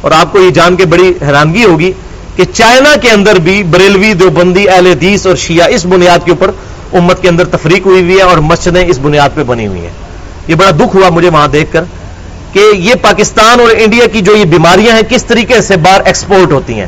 [0.00, 1.92] اور آپ کو یہ جان کے بڑی حیرانگی ہوگی
[2.36, 6.50] کہ چائنا کے اندر بھی بریلوی، دیوبندی، اہل حدیث اور شیعہ اس بنیاد کے اوپر
[6.92, 9.90] امت کے اندر تفریق ہوئی ہوئی ہے اور مسجدیں اس بنیاد پہ بنی ہوئی ہیں۔
[10.48, 11.82] یہ بڑا دکھ ہوا مجھے وہاں دیکھ کر۔
[12.52, 16.52] کہ یہ پاکستان اور انڈیا کی جو یہ بیماریاں ہیں، کس طریقے سے باہر ایکسپورٹ
[16.52, 16.86] ہوتی ہیں؟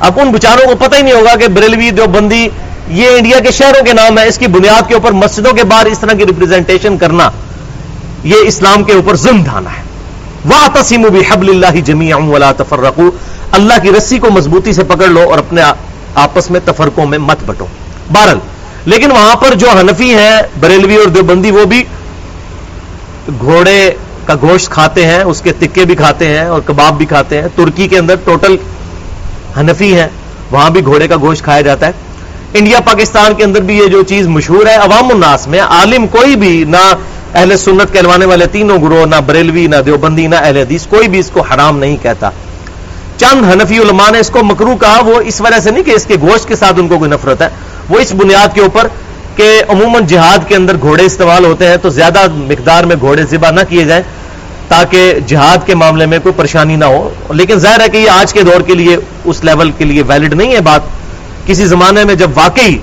[0.00, 2.48] اب ان بچاروں کو پتہ ہی نہیں ہوگا کہ بریلوی دیوبندی
[2.88, 5.86] یہ انڈیا کے شہروں کے نام ہے، اس کی بنیاد کے اوپر مسجدوں کے باہر
[5.86, 7.30] اس طرح کی ریپرزینٹیشن کرنا،
[8.24, 9.82] یہ اسلام کے اوپر ظلم ڈھانا ہے۔
[10.44, 13.10] واہ تسیم بھی حبل اللہ جمی ولا تفرقو
[13.52, 15.62] اللہ کی رسی کو مضبوطی سے پکڑ لو اور اپنے
[16.22, 17.66] آپس میں تفرقوں میں مت بٹو۔
[18.12, 18.38] بہرل
[18.86, 21.82] لیکن وہاں پر جو حنفی ہیں، بریلوی اور دیوبندی، وہ بھی
[23.40, 23.90] گھوڑے
[24.30, 27.48] کا گوشت کھاتے ہیں، اس کے تکے بھی کھاتے ہیں اور کباب بھی کھاتے ہیں۔
[27.56, 28.56] ترکی کے اندر ٹوٹل
[29.60, 30.08] حنفی ہیں،
[30.50, 31.92] وہاں بھی گھوڑے کا گوشت کھایا جاتا ہے۔
[32.54, 36.36] انڈیا، پاکستان کے اندر بھی یہ جو چیز مشہور ہے، عوام الناس میں، عالم کوئی
[36.36, 36.84] بھی، نہ
[37.34, 41.18] اہل سنت کہلوانے والے تینوں گروہ، نہ بریلوی، نہ دیوبندی، نہ اہل حدیث، کوئی بھی
[41.18, 42.30] اس کو حرام نہیں کہتا۔
[43.16, 46.06] چند حنفی علماء نے اس کو مکرو کہا، وہ اس وجہ سے نہیں کہ اس
[46.06, 47.48] کے گوشت کے ساتھ ان کو کوئی نفرت ہے۔
[47.88, 48.88] وہ اس بنیاد کے اوپر
[49.36, 53.50] کہ عموماً جہاد کے اندر گھوڑے استعمال ہوتے ہیں، تو زیادہ مقدار میں گھوڑے ذبح
[53.50, 54.02] نہ کیے جائیں۔
[54.70, 58.32] تاکہ جہاد کے معاملے میں کوئی پریشانی نہ ہو۔ لیکن ظاہر ہے کہ یہ آج
[58.32, 60.80] کے دور کے لیے اس لیول کے لیے ویلڈ نہیں ہے بات۔
[61.46, 62.78] کسی زمانے میں جب واقعی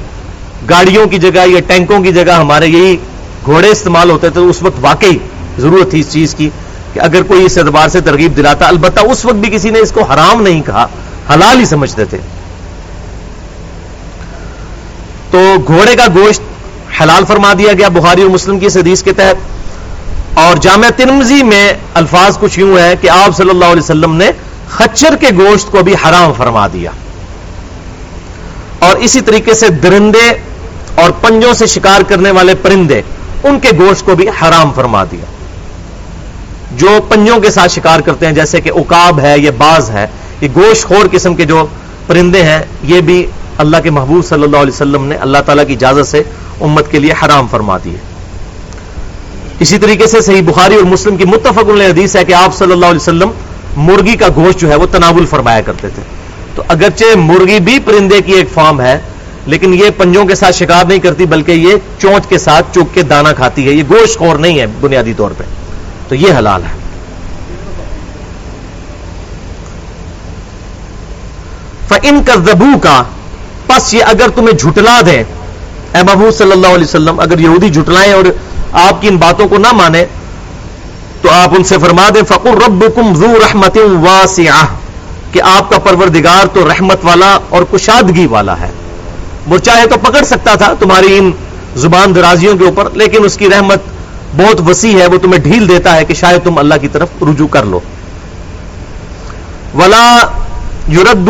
[0.69, 2.97] گاڑیوں کی جگہ یا ٹینکوں کی جگہ ہمارے یہی
[3.45, 5.17] گھوڑے استعمال ہوتے تھے اس وقت واقعی
[5.59, 6.49] ضرورت تھی اس چیز کی
[6.93, 9.91] کہ اگر کوئی اس اعتبار سے ترغیب دلاتا۔ البتہ اس وقت بھی کسی نے اس
[9.91, 10.87] کو حرام نہیں کہا،
[11.33, 12.17] حلال ہی سمجھتے تھے۔
[15.31, 16.41] تو گھوڑے کا گوشت
[17.01, 19.56] حلال فرما دیا گیا بخاری اور مسلم کی حدیث کے تحت۔
[20.37, 24.31] اور جامعہ ترمزی میں الفاظ کچھ یوں ہے کہ آپ صلی اللہ علیہ وسلم نے
[24.69, 26.91] خچر کے گوشت کو بھی حرام فرما دیا۔
[28.79, 30.29] اور اسی طریقے سے درندے
[30.95, 33.01] اور پنجوں سے شکار کرنے والے پرندے،
[33.43, 35.25] ان کے گوشت کو بھی حرام فرما دیا۔
[36.71, 40.07] جو پنجوں کے ساتھ شکار کرتے ہیں، جیسے کہ اکاب ہے، یہ باز ہے،
[40.41, 41.65] یہ گوشت خور قسم کے جو
[42.07, 45.73] پرندے ہیں، یہ بھی اللہ کے محبوب صلی اللہ علیہ وسلم نے اللہ تعالیٰ کی
[45.73, 46.23] اجازت سے
[46.61, 47.97] امت کے لیے حرام فرما دیے۔
[49.59, 52.85] اسی طریقے سے صحیح بخاری اور مسلم کی متفق حدیث ہے کہ آپ صلی اللہ
[52.85, 53.29] علیہ وسلم
[53.77, 56.03] مرغی کا گوشت جو ہے وہ تناول فرمایا کرتے تھے۔
[56.55, 58.99] تو اگرچہ مرغی بھی پرندے کی ایک فارم ہے،
[59.45, 63.01] لیکن یہ پنجوں کے ساتھ شکار نہیں کرتی، بلکہ یہ چونچ کے ساتھ چوک کے
[63.01, 65.43] دانا کھاتی ہے۔ یہ گوشت خور نہیں ہے بنیادی طور پہ۔
[66.07, 66.77] تو یہ حلال ہے۔
[72.03, 73.03] ان کا زبو کا
[73.67, 75.23] پس یہ اگر تمہیں جھٹلا دیں،
[75.93, 78.23] اے محبوب صلی اللہ علیہ وسلم، اگر یہودی جھٹلائیں اور
[78.71, 80.05] آپ کی ان باتوں کو نہ مانے،
[81.21, 83.77] تو آپ ان سے فرما دیں فقر رب کم زو رحمت
[85.31, 88.71] کہ آپ کا پروردگار تو رحمت والا اور کشادگی والا ہے۔
[89.47, 91.31] وہ چاہے تو پکڑ سکتا تھا تمہاری ان
[91.75, 93.79] زبان درازیوں کے اوپر، لیکن اس کی رحمت
[94.37, 97.47] بہت وسیع ہے، وہ تمہیں ڈھیل دیتا ہے کہ شاید تم اللہ کی طرف رجوع
[97.47, 97.79] کر لو۔
[99.75, 100.27] ولا
[100.87, 101.29] یورد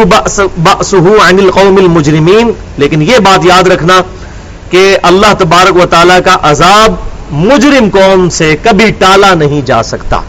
[1.21, 4.01] عن القوم المجرمین لیکن یہ بات یاد رکھنا
[4.69, 6.95] کہ اللہ تبارک و تعالی کا عذاب
[7.31, 10.21] مجرم قوم سے کبھی ٹالا نہیں جا سکتا۔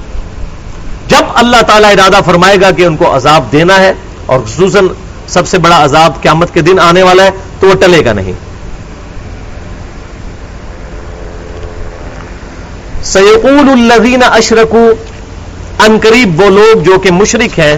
[1.08, 3.92] جب اللہ تعالیٰ ارادہ فرمائے گا کہ ان کو عذاب دینا ہے،
[4.26, 4.88] اور خصوصاً
[5.28, 7.30] سب سے بڑا عذاب قیامت کے دن آنے والا ہے،
[7.60, 8.32] تو وہ ٹلے گا نہیں۔
[13.04, 14.86] سیقول الذین اشرکو
[15.84, 17.76] ان قریب وہ لوگ جو کہ مشرک ہیں،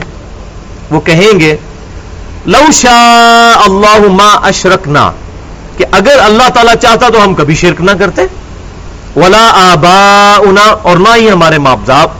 [0.90, 1.56] وہ کہیں گے،
[2.46, 5.10] لو شاء اللہ ما اشرکنا،
[5.76, 8.22] کہ اگر اللہ تعالیٰ چاہتا تو ہم کبھی شرک نہ کرتے۔
[9.16, 10.36] ولا آبا
[10.82, 11.58] اور نہ ہی ہمارے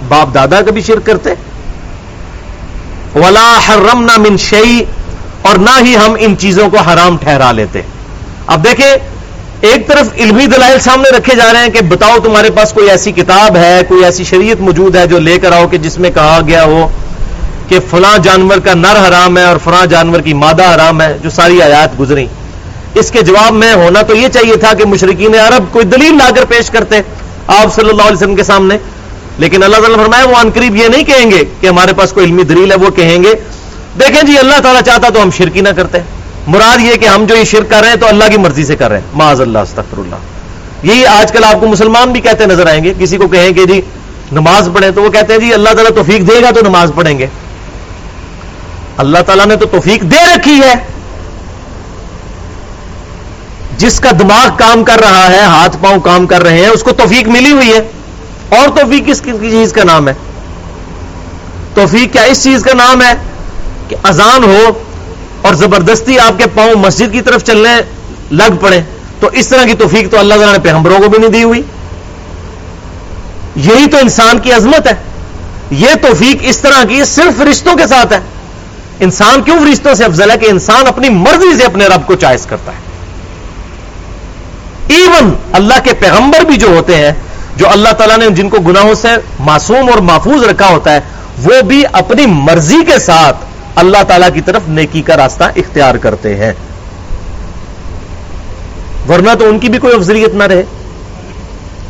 [0.08, 1.34] باپ دادا کبھی شرک کرتے۔
[3.14, 4.82] ولا حرمنا من شعی
[5.42, 7.82] اور نہ ہی ہم ان چیزوں کو حرام ٹھہرا لیتے۔
[8.46, 8.92] اب دیکھیں،
[9.68, 13.12] ایک طرف علمی دلائل سامنے رکھے جا رہے ہیں کہ بتاؤ تمہارے پاس کوئی ایسی
[13.12, 16.40] کتاب ہے، کوئی ایسی شریعت موجود ہے جو لے کر آؤ کہ جس میں کہا
[16.46, 16.86] گیا ہو
[17.68, 21.30] کہ فلاں جانور کا نر حرام ہے اور فلاں جانور کی مادہ حرام ہے، جو
[21.30, 22.26] ساری آیات گزری
[22.94, 26.30] اس کے جواب میں ہونا تو یہ چاہیے تھا کہ مشرقین عرب کوئی دلیل لا
[26.36, 27.00] کر پیش کرتے
[27.46, 28.78] آپ صلی اللہ علیہ وسلم کے سامنے۔
[29.38, 32.42] لیکن اللہ تعالیٰ فرمایا، وہ انقریب یہ نہیں کہیں گے کہ ہمارے پاس کوئی علمی
[32.42, 33.34] دلیل ہے، وہ کہیں گے۔
[34.00, 35.98] دیکھیں جی اللہ تعالیٰ چاہتا تو ہم شرکی نہ کرتے۔
[36.46, 38.76] مراد یہ کہ ہم جو یہ شرک کر رہے ہیں تو اللہ کی مرضی سے
[38.76, 40.16] کر رہے ہیں۔ معاذ اللہ، استغفر اللہ۔
[40.82, 43.64] یہی آج کل آپ کو مسلمان بھی کہتے نظر آئیں گے۔ کسی کو کہیں کہ
[43.64, 43.80] جی
[44.32, 47.18] نماز پڑھیں تو وہ کہتے ہیں جی اللہ تعالیٰ توفیق دے گا تو نماز پڑھیں
[47.18, 47.26] گے۔
[48.96, 50.74] اللہ تعالیٰ نے تو توفیق دے رکھی ہے۔
[53.80, 56.92] جس کا دماغ کام کر رہا ہے، ہاتھ پاؤں کام کر رہے ہیں، اس کو
[56.92, 57.90] توفیق ملی ہوئی ہے۔
[58.48, 60.14] اور توفیق کس چیز کا نام ہے؟
[61.74, 63.12] توفیق کیا اس چیز کا نام ہے
[63.88, 64.78] کہ اذان ہو
[65.42, 67.70] اور زبردستی آپ کے پاؤں مسجد کی طرف چلنے
[68.30, 68.80] لگ پڑے۔
[69.20, 71.62] تو اس طرح کی توفیق تو اللہ تعالیٰ نے پیغمبروں کو بھی نہیں دی ہوئی۔
[73.56, 74.94] یہی تو انسان کی عظمت ہے۔
[75.70, 78.20] یہ توفیق اس طرح کی صرف رشتوں کے ساتھ ہے۔
[79.00, 82.46] انسان کیوں رشتوں سے افضل ہے؟ کہ انسان اپنی مرضی سے اپنے رب کو چائس
[82.46, 82.89] کرتا ہے۔
[84.90, 87.12] ایون اللہ کے پیغمبر بھی جو ہوتے ہیں،
[87.56, 89.08] جو اللہ تعالیٰ نے جن کو گناہوں سے
[89.40, 91.00] معصوم اور محفوظ رکھا ہوتا ہے،
[91.42, 93.36] وہ بھی اپنی مرضی کے ساتھ
[93.74, 96.52] اللہ تعالیٰ کی طرف نیکی کا راستہ اختیار کرتے ہیں۔
[99.08, 100.62] ورنہ تو ان کی بھی کوئی افضلیت نہ رہے۔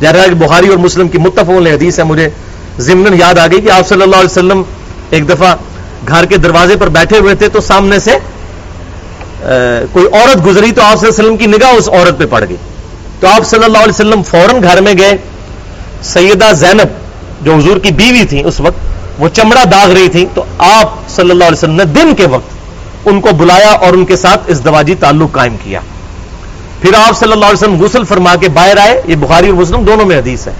[0.00, 2.28] کہ بخاری اور مسلم کی متفق حدیث ہے، مجھے
[2.78, 4.62] ضمن یاد آ گئی کہ آپ صلی اللہ علیہ وسلم
[5.10, 5.56] ایک دفعہ
[6.08, 8.18] گھر کے دروازے پر بیٹھے ہوئے تھے تو سامنے سے
[9.92, 12.44] کوئی عورت گزری تو آپ صلی اللہ علیہ وسلم کی نگاہ اس عورت پہ پڑ
[12.48, 12.56] گئی۔
[13.20, 15.16] تو آپ صلی اللہ علیہ وسلم فوراً گھر میں گئے۔
[16.02, 16.98] سیدہ زینب
[17.44, 21.30] جو حضور کی بیوی تھی اس وقت، وہ چمڑا داغ رہی تھی تو آپ صلی
[21.30, 24.64] اللہ علیہ وسلم نے دن کے وقت ان کو بلایا اور ان کے ساتھ اس
[24.64, 25.80] دواجی تعلق قائم کیا۔
[26.80, 29.84] پھر آپ صلی اللہ علیہ وسلم غسل فرما کے باہر آئے۔ یہ بخاری اور مسلم
[29.84, 30.52] دونوں میں حدیث ہے۔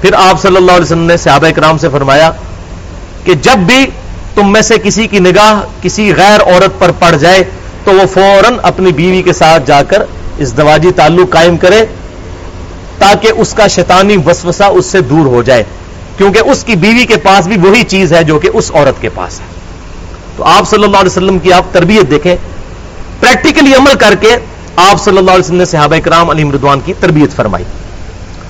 [0.00, 2.30] پھر آپ صلی اللہ علیہ وسلم نے صحابہ کرام سے فرمایا
[3.24, 3.86] کہ جب بھی
[4.34, 7.42] تم میں سے کسی کی نگاہ کسی غیر عورت پر پڑ جائے،
[7.84, 10.02] تو وہ فوراً اپنی بیوی کے ساتھ جا کر
[10.38, 11.86] اس دواجی تعلق قائم کرے
[12.98, 15.64] تاکہ اس کا شیطانی وسوسہ اس سے دور ہو جائے۔
[16.16, 19.08] کیونکہ اس کی بیوی کے پاس بھی وہی چیز ہے جو کہ اس عورت کے
[19.08, 19.44] پاس ہے۔
[20.36, 22.36] تو آپ صلی اللہ علیہ وسلم کی آپ تربیت دیکھیں۔
[23.20, 24.36] پریکٹیکلی عمل کر کے
[24.76, 27.64] آپ صلی اللہ علیہ وسلم نے صحابہ کرام علی مردوان کی تربیت فرمائی۔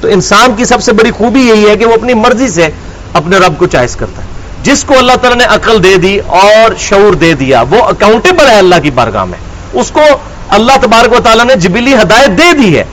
[0.01, 2.69] تو انسان کی سب سے بڑی خوبی یہی ہے کہ وہ اپنی مرضی سے
[3.13, 4.27] اپنے رب کو چائس کرتا ہے۔
[4.63, 8.59] جس کو اللہ تعالیٰ نے عقل دے دی اور شعور دے دیا، وہ اکاؤنٹیبل ہے
[8.59, 9.39] اللہ کی بارگاہ میں۔
[9.73, 10.01] اس کو
[10.53, 12.85] اللہ تبارک و تعالیٰ نے جبلی ہدایت دے دی ہے۔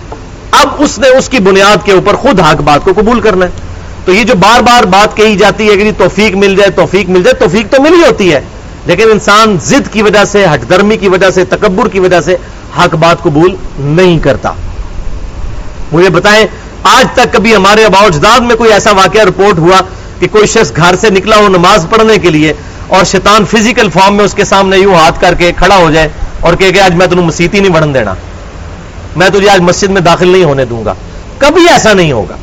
[0.52, 3.52] اب اس نے اس کی بنیاد کے اوپر خود حق بات کو قبول کرنا ہے۔
[4.06, 7.10] تو یہ جو بار بار بات کہی جاتی ہے کہ جی توفیق مل جائے، توفیق
[7.10, 8.42] مل جائے، توفیق تو ملی ہوتی ہے۔
[8.86, 12.36] لیکن انسان ضد کی وجہ سے ہٹ درمی کی وجہ سے، تکبر کی وجہ سے
[12.78, 14.52] حق بات قبول نہیں کرتا۔
[15.92, 16.46] مجھے بتائیں،
[16.84, 19.82] آج تک کبھی ہمارے اباؤ اجداد میں کوئی ایسا واقعہ رپورٹ ہوا
[20.20, 22.54] کہ کوئی شخص گھر سے نکلا ہو نماز پڑھنے کے لیے
[22.88, 26.10] اور شیطان فزیکل فارم میں اس کے سامنے یوں ہاتھ کر کے کھڑا ہو جائے
[26.42, 28.14] اور کہ آج میں تمہیں مسیح ہی نہیں بڑھن دینا۔
[29.16, 30.94] میں تجھے آج مسجد میں داخل نہیں ہونے دوں گا۔
[31.38, 32.36] کبھی ایسا نہیں ہوگا۔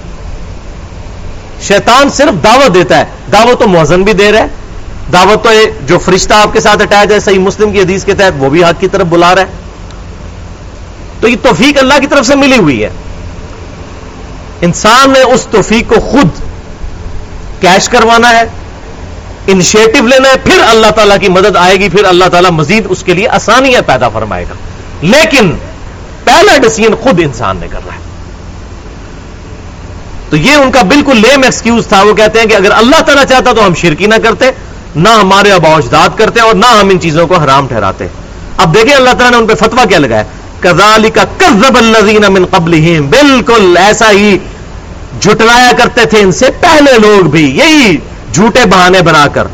[1.62, 4.46] شیطان صرف دعوت دیتا ہے۔ دعوت تو موزن بھی دے رہا ہے۔
[5.12, 5.50] دعوت تو
[5.86, 8.64] جو فرشتہ آپ کے ساتھ اٹیچ ہے، صحیح مسلم کی حدیث کے تحت وہ بھی
[8.64, 9.46] حق کی طرف بلا رہا ہے۔
[11.20, 12.90] تو یہ توفیق اللہ کی طرف سے ملی ہوئی ہے۔
[14.60, 16.28] انسان نے اس توفیق کو خود
[17.60, 18.44] کیش کروانا ہے۔
[19.46, 23.02] انیشیٹو لینا ہے، پھر اللہ تعالیٰ کی مدد آئے گی، پھر اللہ تعالیٰ مزید اس
[23.02, 24.54] کے لیے آسانیاں پیدا فرمائے گا۔
[25.02, 25.52] لیکن
[26.24, 27.98] پہلا ڈسیزن خود انسان نے کرنا ہے۔
[30.30, 33.24] تو یہ ان کا بالکل لیم ایکسکیوز تھا، وہ کہتے ہیں کہ اگر اللہ تعالیٰ
[33.24, 34.50] چاہتا تو ہم شرکی نہ کرتے،
[34.96, 38.06] نہ ہمارے ابا اجداد کرتے اور نہ ہم ان چیزوں کو حرام ٹھہراتے۔
[38.56, 40.22] اب دیکھیں اللہ تعالیٰ نے ان پہ فتوا کیا لگایا
[40.60, 44.38] کزالی کا کزب الزین من قبل بالکل ایسا ہی
[45.20, 47.96] جھٹلایا کرتے تھے ان سے۔ پہلے لوگ بھی یہی
[48.32, 49.46] جھوٹے بہانے بنا کر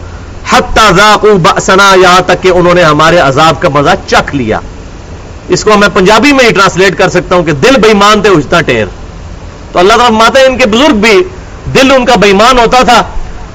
[1.96, 4.58] یہاں تک کہ انہوں نے ہمارے عذاب کا مزہ چکھ لیا۔
[5.48, 8.60] اس کو میں پنجابی میں ہی ٹرانسلیٹ کر سکتا ہوں کہ دل بےمان تھے اجتا
[8.60, 8.86] ٹیر
[9.72, 11.22] تو اللہ تعالیٰ ماتا ان کے بزرگ بھی
[11.74, 13.02] دل ان کا بےمان ہوتا تھا۔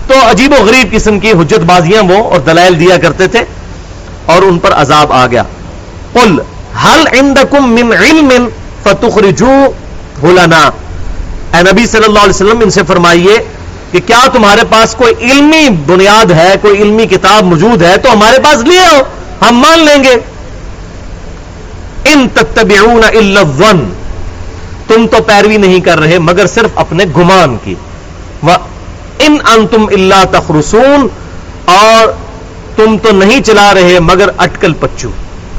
[0.08, 3.44] تو عجیب و غریب قسم کی حجت بازیاں وہ اور دلائل دیا کرتے تھے
[4.26, 5.44] اور ان پر عذاب آ گیا۔
[6.14, 6.40] قل
[7.12, 8.50] عندکم من علم
[8.84, 9.56] فتخرجو
[10.24, 10.70] لنا؟
[11.54, 13.38] اے نبی صلی اللہ علیہ وسلم ان سے فرمائیے
[13.92, 18.38] کہ کیا تمہارے پاس کوئی علمی بنیاد ہے، کوئی علمی کتاب موجود ہے، تو ہمارے
[18.40, 19.00] پاس لے آؤ،
[19.42, 20.16] ہم مان لیں گے۔
[22.06, 23.94] ان تتبعون الا الظن۔
[24.88, 27.76] تم تو پیروی نہیں کر رہے، مگر صرف اپنے گمان کی۔
[29.20, 31.08] ان انتم اللہ تخرسون۔
[31.66, 32.14] اور
[32.76, 35.10] تم تو نہیں چلا رہے، مگر اٹکل پچو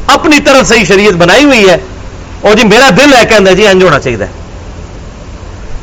[0.07, 1.77] اپنی طرف سے ہی شریعت بنائی ہوئی ہے۔
[2.41, 4.38] اور جی میرا دل ہے کہ جی انج ہونا چاہیے۔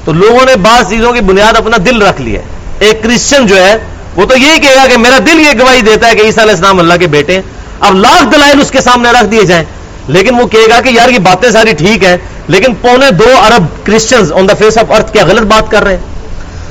[0.05, 2.41] تو لوگوں نے بعض چیزوں کی بنیاد اپنا دل رکھ لی ہے۔
[2.79, 3.77] ایک کرسچن جو ہے،
[4.15, 6.53] وہ تو یہی کہے گا کہ میرا دل یہ گواہی دیتا ہے کہ عیسیٰ علیہ
[6.53, 7.41] السلام اللہ کے بیٹے ہیں۔
[7.79, 9.63] اب لاکھ دلائل اس کے سامنے رکھ دیے جائیں۔
[10.07, 13.85] لیکن وہ کہے گا کہ یار یہ باتیں ساری ٹھیک ہیں، لیکن پونے دو ارب
[13.85, 16.03] Christians on the face of earth کیا غلط بات کر رہے ہیں؟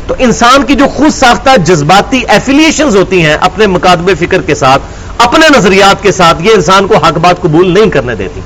[0.06, 4.82] تو انسان کی جو خود ساختہ جذباتی ایفیلیشنز ہوتی ہیں اپنے مقادبے فکر کے ساتھ،
[5.18, 8.40] اپنے نظریات کے ساتھ، یہ انسان کو حق بات قبول نہیں کرنے دیتی۔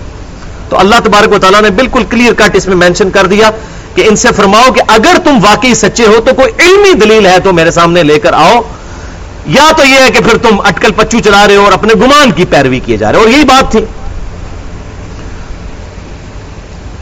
[0.69, 3.51] تو اللہ تبارک و تعالیٰ نے بالکل کلیئر کٹ اس میں مینشن کر دیا۔
[3.99, 7.39] کہ ان سے فرماؤ کہ اگر تم واقعی سچے ہو تو کوئی علمی دلیل ہے
[7.39, 8.61] تو میرے سامنے لے کر آؤ۔
[9.47, 12.31] یا تو یہ ہے کہ پھر تم اٹکل پچو چلا رہے ہو اور اپنے گمان
[12.31, 13.81] کی پیروی کیے جا رہے ہو۔ اور یہی بات تھی۔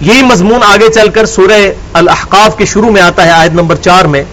[0.01, 4.05] یہی مضمون آگے چل کر سورہ الاحقاف کے شروع میں آتا ہے، آیت نمبر چار
[4.05, 4.25] میں۔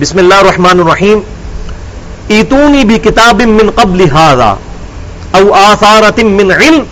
[0.00, 1.20] بسم اللہ الرحمن الرحیم۔
[2.28, 4.54] ایتونی بھی کتاب من قبل هذا
[5.30, 6.82] او آثارت من علم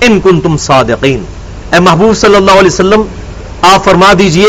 [0.00, 1.24] ان کنتم صادقین۔
[1.72, 3.02] اے محبوب صلی اللہ علیہ وسلم
[3.62, 4.48] آپ فرما دیجیے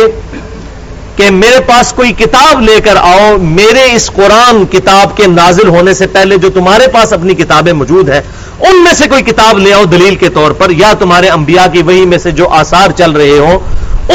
[1.15, 5.93] کہ میرے پاس کوئی کتاب لے کر آؤ، میرے اس قرآن کتاب کے نازل ہونے
[5.93, 8.21] سے پہلے جو تمہارے پاس اپنی کتابیں موجود ہیں،
[8.59, 11.81] ان میں سے کوئی کتاب لے آؤ دلیل کے طور پر، یا تمہارے انبیاء کی
[11.85, 13.57] وہی میں سے جو آثار چل رہے ہوں،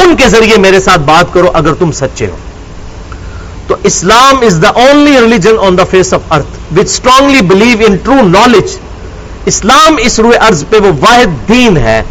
[0.03, 2.35] ان کے ذریعے میرے ساتھ بات کرو اگر تم سچے ہو۔
[3.67, 7.95] تو Islam is the only religion on the face of earth which strongly believe in
[8.03, 8.77] true knowledge
[9.51, 12.01] اسلام اس روئے ارض پہ وہ واحد دین ہے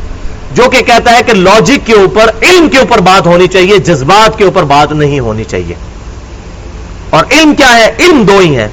[0.55, 4.39] جو کہ کہتا ہے کہ لاجک کے اوپر، علم کے اوپر بات ہونی چاہیے، جذبات
[4.39, 5.75] کے اوپر بات نہیں ہونی چاہیے۔
[7.11, 8.69] اور علم کیا ہے؟ علم دو ہی ہے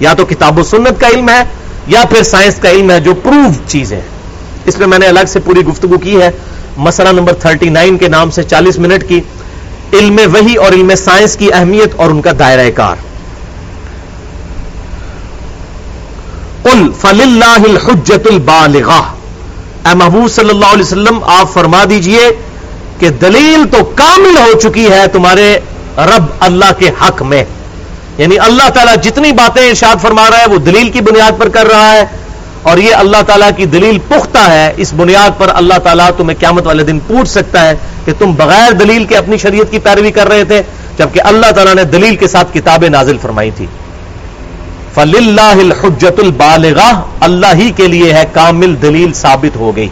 [0.00, 1.42] یا تو کتاب و سنت کا علم ہے،
[1.86, 4.00] یا پھر سائنس کا علم ہے جو پروف چیزیں
[4.64, 6.30] اس میں میں نے الگ سے پوری گفتگو کی ہے۔
[6.76, 9.20] مسئلہ نمبر 39 کے نام سے چالیس منٹ کی۔
[9.92, 12.96] علم وہی اور علم سائنس کی اہمیت اور ان کا دائرہ کار۔
[17.00, 18.90] فل اللہ الحجت البالغ
[19.86, 22.30] اے محبوب صلی اللہ علیہ وسلم، آپ فرما دیجیے
[22.98, 25.58] کہ دلیل تو کامل ہو چکی ہے تمہارے
[25.96, 27.44] رب اللہ کے حق میں۔
[28.18, 31.66] یعنی اللہ تعالیٰ جتنی باتیں ارشاد فرما رہا ہے، وہ دلیل کی بنیاد پر کر
[31.66, 32.04] رہا ہے۔
[32.62, 36.66] اور یہ اللہ تعالیٰ کی دلیل پختہ ہے، اس بنیاد پر اللہ تعالیٰ تمہیں قیامت
[36.66, 40.28] والے دن پوچھ سکتا ہے کہ تم بغیر دلیل کے اپنی شریعت کی پیروی کر
[40.28, 40.62] رہے تھے،
[40.98, 43.66] جبکہ اللہ تعالیٰ نے دلیل کے ساتھ کتابیں نازل فرمائی تھی
[44.94, 46.80] فل اللہ الحجت البالغ
[47.20, 49.88] اللہ ہی کے لیے ہے کامل دلیل ثابت ہو گئی۔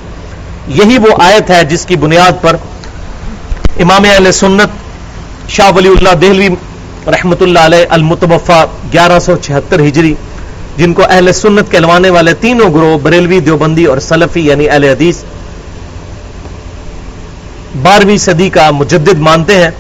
[0.69, 2.57] یہی وہ آیت ہے جس کی بنیاد پر
[3.81, 6.49] امام اہل سنت شاہ ولی اللہ دہلوی
[7.07, 10.15] رحمت اللہ علیہ المتوفا گیارہ سو چھہتر ہجری،
[10.77, 15.23] جن کو اہل سنت کہلوانے والے تینوں گروہ بریلوی دیوبندی اور سلفی یعنی اہل حدیث
[17.83, 19.71] بارہویں صدی کا مجدد مانتے ہیں۔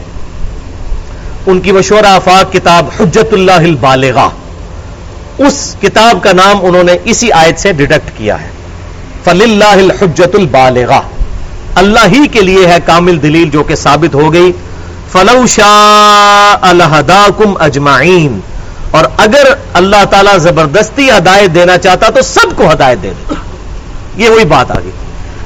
[1.47, 4.29] ان کی مشورہ آفاق کتاب حجت اللہ البالغہ۔
[5.47, 8.49] اس کتاب کا نام انہوں نے اسی آیت سے ڈیڈکٹ کیا ہے۔
[9.25, 11.01] فل اللہ الحجت البالغہ
[11.75, 14.53] اللہ ہی کے لیے ہے کامل دلیل جو کہ ثابت ہو گئی۔
[15.13, 18.41] فلو شاہ الحدا کم اجمائین
[18.91, 23.35] اور اگر اللہ تعالیٰ زبردستی ہدایت دینا چاہتا تو سب کو ہدایت دے دے۔
[24.17, 24.91] یہ وہی بات آ گئی۔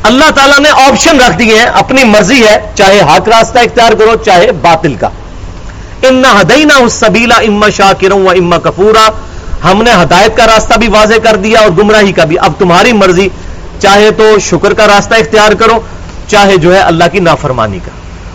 [0.02, 4.12] اللہ تعالیٰ نے آپشن رکھ دیے ہیں۔ اپنی مرضی ہے، چاہے حق راستہ اختیار کرو،
[4.24, 5.08] چاہے باطل کا۔
[6.02, 9.08] امنا ہدینا اس سبیلا اما شاہ کروں اما کپورا
[9.64, 12.92] ہم نے ہدایت کا راستہ بھی واضح کر دیا اور گمراہی کا بھی۔ اب تمہاری
[12.92, 13.28] مرضی،
[13.80, 15.80] چاہے تو شکر کا راستہ اختیار کرو،
[16.28, 17.90] چاہے جو ہے اللہ کی نافرمانی کا۔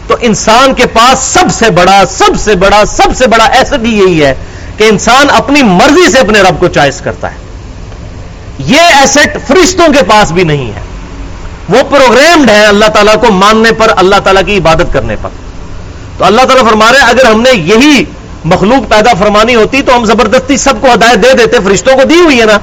[0.08, 3.98] تو انسان کے پاس سب سے بڑا، سب سے بڑا، سب سے بڑا ایسا بھی
[3.98, 4.36] یہی ہے
[4.78, 7.38] کہ انسان اپنی مرضی سے اپنے رب کو چوائس کرتا ہے۔
[8.60, 10.82] یہ ایسٹ فرشتوں کے پاس بھی نہیں ہے۔
[11.70, 15.30] وہ پروگرامڈ ہے اللہ تعالیٰ کو ماننے پر، اللہ تعالیٰ کی عبادت کرنے پر۔
[16.18, 18.04] تو اللہ تعالیٰ فرما رہے اگر ہم نے یہی
[18.46, 22.20] مخلوق پیدا فرمانی ہوتی تو ہم زبردستی سب کو ہدایت دے دیتے، فرشتوں کو دی
[22.20, 22.58] ہوئی ہے نا؟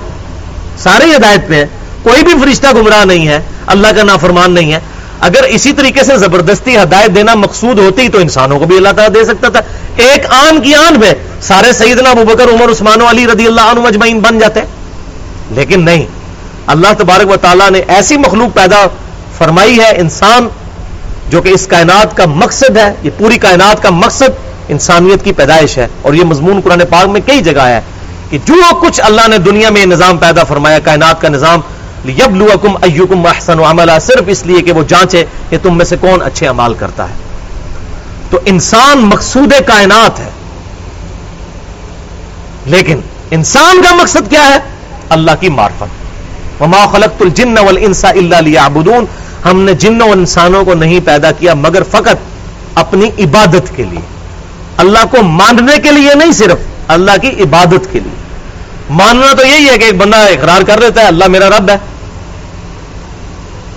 [0.79, 1.65] سارے ہدایت پہ ہیں۔
[2.03, 4.81] کوئی بھی فرشتہ گمراہ نہیں ہے، اللہ کا نافرمان نہیں ہے۔
[5.21, 9.15] اگر اسی طریقے سے زبردستی ہدایت دینا مقصود ہوتی تو انسانوں کو بھی اللہ تعالیٰ
[9.15, 9.61] دے سکتا تھا۔
[9.97, 13.81] ایک آن کی آن میں سارے سیدنا ابو بکر، عمر، عثمان علی رضی اللہ عنہ
[13.81, 14.61] مجمعین بن جاتے۔
[15.51, 16.07] لیکن نہیں،
[16.67, 18.87] اللہ تبارک و تعالیٰ نے ایسی مخلوق پیدا
[19.39, 20.49] فرمائی ہے انسان
[21.31, 25.79] جو کہ اس کائنات کا مقصد ہے، یہ پوری کائنات کا مقصد انسانیت کی پیدائش
[25.79, 27.81] ہے اور یہ مضمون قرآن پاک میں کئی جگہ ہے
[28.31, 31.61] کہ جو کچھ اللہ نے دنیا میں نظام پیدا فرمایا، کائنات کا نظام
[32.05, 32.47] یب لو
[33.27, 36.75] احسن عملہ صرف اس لیے کہ وہ جانچے کہ تم میں سے کون اچھے امال
[36.75, 37.15] کرتا ہے۔
[38.31, 40.31] تو انسان مقصود کائنات ہے۔
[42.67, 43.01] لیکن
[43.31, 44.59] انسان کا مقصد کیا ہے؟
[45.09, 46.07] اللہ کی معرفت۔
[46.63, 49.05] وما خلقت الجن والانس الا ليعبدون
[49.45, 52.17] ہم نے جن و انسانوں کو نہیں پیدا کیا مگر فقط
[52.75, 54.16] اپنی عبادت کے لیے۔
[54.77, 56.59] اللہ کو ماننے کے لیے نہیں صرف،
[56.89, 58.27] اللہ کی عبادت کے لیے۔
[58.91, 61.79] ماننا تو یہی ہے کہ ایک بندہ اقرار کر دیتا ہے، اللہ میرا رب ہے۔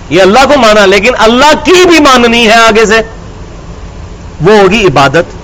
[0.09, 3.01] یہ اللہ کو مانا، لیکن اللہ کی بھی ماننی ہے آگے سے۔
[4.41, 5.39] وہ ہوگی عبادت۔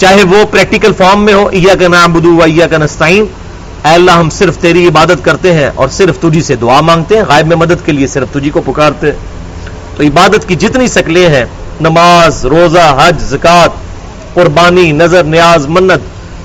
[0.00, 3.24] چاہے وہ پریکٹیکل فارم میں ہو ایا کا نام بدو ایا کا نستعین
[3.84, 7.24] اے اللہ، ہم صرف تیری عبادت کرتے ہیں اور صرف تجھی سے دعا مانگتے ہیں۔
[7.28, 9.10] غائب میں مدد کے لیے صرف تجھی کو پکارتے
[9.96, 11.44] تو عبادت کی جتنی شکلیں ہیں
[11.80, 13.70] نماز، روزہ، حج، زکات،
[14.34, 16.00] قربانی، نظر، نیاز، منت،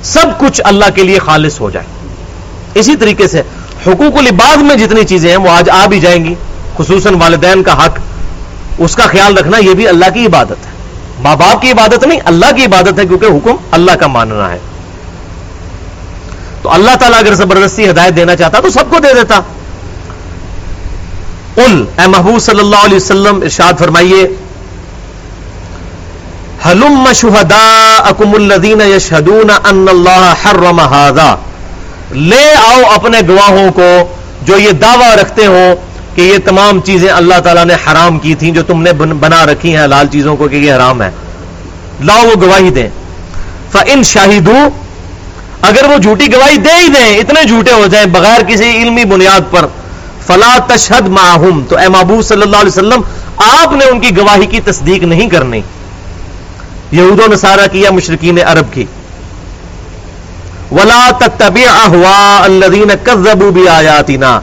[0.06, 1.86] سب کچھ اللہ کے لیے خالص ہو جائے۔
[2.74, 3.40] اسی طریقے سے
[3.88, 6.36] حقوق العباد میں جتنی چیزیں ہیں وہ آج آ بھی جائیں گی،
[6.78, 8.00] خصوصاً والدین کا حق۔
[8.78, 10.72] اس کا خیال رکھنا یہ بھی اللہ کی عبادت ہے۔
[11.20, 14.60] ماں باپ کی عبادت نہیں، اللہ کی عبادت ہے کیونکہ حکم اللہ کا ماننا ہے۔
[16.62, 19.40] تو اللہ تعالیٰ اگر زبردستی ہدایت دینا چاہتا تو سب کو دے دیتا۔
[21.56, 24.28] قل، اے محبوب صلی اللہ علیہ وسلم، ارشاد فرمائیے
[26.66, 31.36] حلم شہدا اکم الدین یشہدون ان اللہ حرم هذا۔
[32.12, 35.76] لے آؤ اپنے گواہوں کو جو یہ دعویٰ رکھتے ہوں
[36.16, 39.78] کہ یہ تمام چیزیں اللہ تعالیٰ نے حرام کی تھیں جو تم نے بنا رکھی
[39.78, 41.10] ہیں لال چیزوں کو کہ یہ حرام ہے۔
[42.04, 42.90] لاؤ وہ گواہی دیں۔
[43.72, 44.58] فن شاہدو
[45.62, 49.42] اگر وہ جھوٹی گواہی دے ہی دیں، اتنے جھوٹے ہو جائیں بغیر کسی علمی بنیاد
[49.52, 49.66] پر۔
[50.28, 53.02] فلا تشہد معہم تو اے محبوب صلی اللہ علیہ وسلم،
[53.38, 55.62] آپ نے ان کی گواہی کی تصدیق نہیں کرنی۔
[56.94, 58.86] یہود و نصارہ کی یا مشرقین عرب کی۔
[60.72, 64.40] ولا تتبع احواء الذين كذبوا بآياتنا۔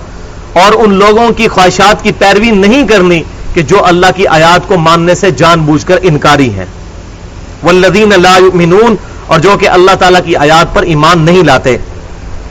[0.53, 3.23] اور ان لوگوں کی خواہشات کی پیروی نہیں کرنی
[3.55, 6.67] کہ جو اللہ کی آیات کو ماننے سے جان بوجھ کر انکاری ہیں۔
[7.63, 8.95] والذین لا یؤمنون
[9.27, 11.77] اور جو کہ اللہ تعالیٰ کی آیات پر ایمان نہیں لاتے۔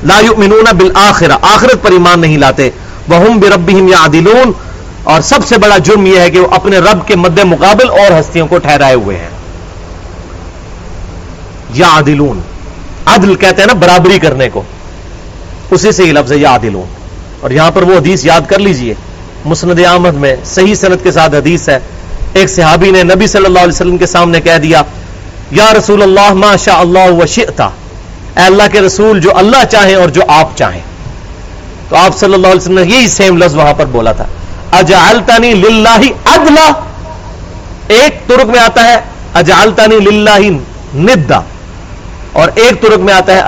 [0.04, 2.70] لا یؤمنون بالآخرہ آخرت پر ایمان نہیں لاتے۔
[3.08, 4.52] وہم بربہم یعدلون
[5.04, 8.20] اور سب سے بڑا جرم یہ ہے کہ وہ اپنے رب کے مد مقابل اور
[8.20, 9.30] ہستیوں کو ٹھہرائے ہوئے ہیں۔
[11.74, 12.40] یا عادلون
[13.06, 14.62] عدل کہتے ہیں نا برابری کرنے کو۔
[15.72, 16.86] اسی سے یہ لفظ ہے یا عادلون
[17.42, 18.94] اور یہاں پر وہ حدیث یاد کر لیجیے۔
[19.46, 21.80] مسند احمد میں صحیح صنعت کے ساتھ حدیث ہے۔
[22.34, 24.82] ایک صحابی نے نبی صلی اللہ علیہ وسلم کے سامنے کہہ دیا،
[25.52, 29.96] یا رسول اللہ ما شاء اللہ و شئتا اے اللہ کے رسول، جو اللہ چاہیں
[29.96, 30.82] اور جو آپ چاہیں۔
[31.90, 34.26] تو آپ صلی اللہ علیہ وسلم نے یہی سیم لفظ وہاں پر بولا تھا۔
[34.72, 36.72] اجعلتنی للہ ادلا
[37.88, 39.00] ایک ترک میں آتا ہے،
[39.34, 40.40] اجعلتنی للہ
[40.96, 41.40] ندا
[42.40, 43.42] اور ایک ترک میں آتا ہے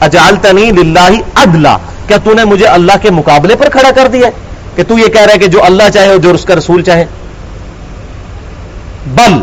[0.00, 1.76] اجعلتنی للہ ادلا
[2.06, 4.28] کیا تو نے مجھے اللہ کے مقابلے پر کھڑا کر دیا
[4.76, 6.82] کہ تو یہ کہہ رہا ہے کہ جو اللہ چاہے اور جو اس کا رسول
[6.82, 7.04] چاہے۔
[9.14, 9.38] بل،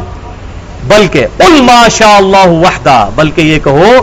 [0.88, 1.28] بلکہ
[1.62, 3.94] ما شاء اللہ وحدہ، بلکہ یہ کہو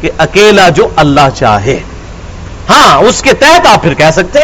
[0.00, 1.78] کہ اکیلا جو اللہ چاہے۔
[2.68, 4.40] ہاں اس کے تحت آپ پھر کہہ سکتے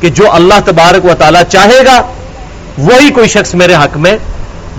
[0.00, 2.00] کہ جو اللہ تبارک و تعالی چاہے گا،
[2.78, 4.16] وہی کوئی شخص میرے حق میں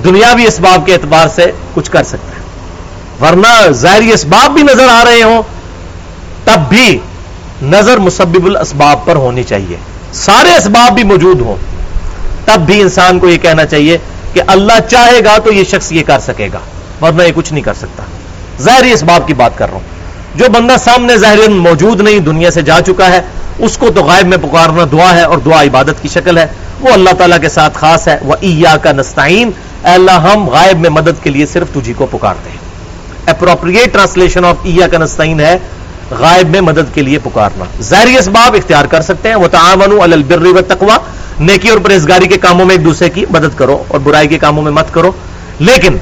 [0.03, 2.41] دنیاوی اسباب کے اعتبار سے کچھ کر سکتا ہے۔
[3.23, 5.41] ورنہ ظاہری اسباب بھی نظر آ رہے ہوں،
[6.43, 6.99] تب بھی
[7.61, 9.77] نظر مسبب الاسباب پر ہونی چاہیے۔
[10.13, 11.55] سارے اسباب بھی موجود ہوں۔
[12.45, 13.97] تب بھی انسان کو یہ کہنا چاہیے
[14.33, 16.59] کہ اللہ چاہے گا تو یہ شخص یہ کر سکے گا،
[17.05, 18.03] ورنہ یہ کچھ نہیں کر سکتا۔
[18.61, 19.83] ظاہری اسباب کی بات کر رہا ہوں۔
[20.35, 23.21] جو بندہ سامنے ظاہر موجود نہیں، دنیا سے جا چکا ہے،
[23.59, 26.47] اس کو تو غائب میں پکارنا دعا ہے اور دعا عبادت کی شکل ہے۔
[26.79, 29.51] وہ اللہ تعالیٰ کے ساتھ خاص ہے۔ وہ ایا کا نستعین
[29.83, 32.62] اللہ، ہم غائب میں مدد کے لیے صرف تجھی کو پکارتے ہیں۔
[33.25, 35.57] اپروپریٹ ٹرانسلیشن آف ایا کا نستعین ہے
[36.11, 40.45] غائب میں مدد کے لیے پکارنا۔ ظاہری اسباب اختیار کر سکتے ہیں وہ تعاون البر
[40.45, 40.97] و تقوا
[41.39, 44.63] نیکی اور پرہزگاری کے کاموں میں ایک دوسرے کی مدد کرو اور برائی کے کاموں
[44.63, 45.11] میں مت کرو۔
[45.59, 45.97] لیکن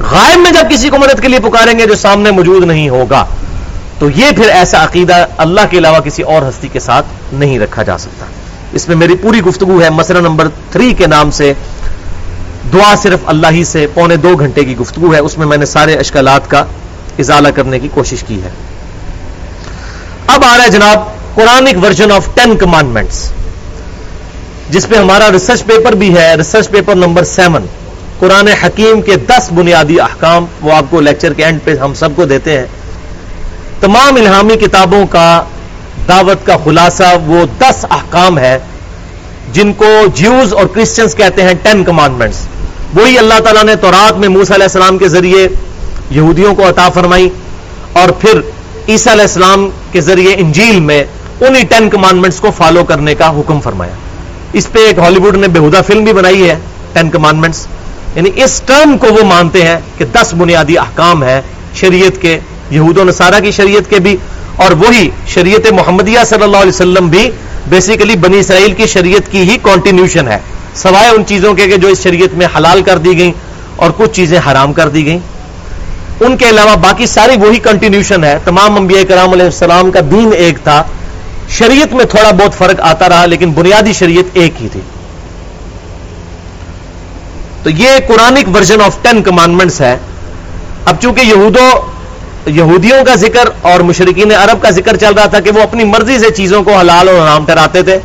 [0.00, 3.24] غائب میں جب کسی کو مدد کے لیے پکاریں گے جو سامنے موجود نہیں ہوگا،
[3.98, 7.82] تو یہ پھر ایسا عقیدہ اللہ کے علاوہ کسی اور ہستی کے ساتھ نہیں رکھا
[7.82, 8.26] جا سکتا۔
[8.72, 11.52] اس میں میری پوری گفتگو ہے، مسئلہ نمبر تھری کے نام سے۔
[12.70, 15.66] دعا صرف اللہ ہی سے پونے دو گھنٹے کی گفتگو ہے، اس میں میں نے
[15.66, 16.64] سارے اشکالات کا
[17.18, 18.50] ازالہ کرنے کی کوشش کی ہے۔
[20.26, 20.98] اب آ رہا ہے جناب
[21.34, 23.30] Quranic version of ten commandments,
[24.70, 27.66] جس پہ ہمارا ریسرچ پیپر بھی ہے، ریسرچ پیپر نمبر سیون،
[28.18, 32.16] قرآن حکیم کے دس بنیادی احکام، وہ آپ کو لیکچر کے اینڈ پہ ہم سب
[32.16, 32.66] کو دیتے ہیں۔
[33.80, 35.42] تمام الہامی کتابوں کا
[36.08, 38.58] دعوت کا خلاصہ، وہ دس احکام ہے
[39.52, 42.46] جن کو جیوز اور کرسچنس کہتے ہیں ٹین کمانڈمنٹس
[42.94, 45.46] وہی اللہ تعالیٰ نے تورات میں موسیٰ علیہ السلام کے ذریعے
[46.10, 47.28] یہودیوں کو عطا فرمائی
[47.92, 48.40] اور پھر
[48.88, 51.02] عیسیٰ علیہ السلام کے ذریعے انجیل میں
[51.40, 53.94] انہی ٹین کمانڈمنٹس کو فالو کرنے کا حکم فرمایا.
[54.52, 56.56] اس پہ ایک ہالی ووڈ نے بےحدہ فلم بھی بنائی ہے
[56.92, 57.66] ٹین کمانڈمنٹس
[58.16, 61.40] یعنی اس ٹرم کو وہ مانتے ہیں کہ دس بنیادی احکام ہے
[61.80, 62.38] شریعت کے،
[62.70, 64.16] یہود و نصارہ کی شریعت کے بھی
[64.56, 67.30] اور وہی شریعت محمدیہ صلی اللہ علیہ وسلم بھی
[67.66, 70.38] بیسیکلی بنی اسرائیل کی شریعت کی ہی کنٹینیوشن ہے۔
[70.74, 73.32] سوائے ان چیزوں کے کہ جو اس شریعت میں حلال کر دی گئیں
[73.76, 75.18] اور کچھ چیزیں حرام کر دی گئیں۔
[76.20, 80.30] ان کے علاوہ باقی ساری وہی کنٹینیوشن ہے۔ تمام انبیاء کرام علیہ السلام کا دین
[80.36, 80.82] ایک تھا۔
[81.48, 84.80] شریعت میں تھوڑا بہت فرق آتا رہا، لیکن بنیادی شریعت ایک ہی تھی۔
[87.62, 89.96] تو یہ Quranic version of ten commandments ہے۔
[90.84, 91.91] اب چونکہ یہودوں
[92.46, 96.18] یہودیوں کا ذکر اور مشرقین عرب کا ذکر چل رہا تھا کہ وہ اپنی مرضی
[96.18, 97.98] سے چیزوں کو حلال اور حرام ٹھہراتے تھے۔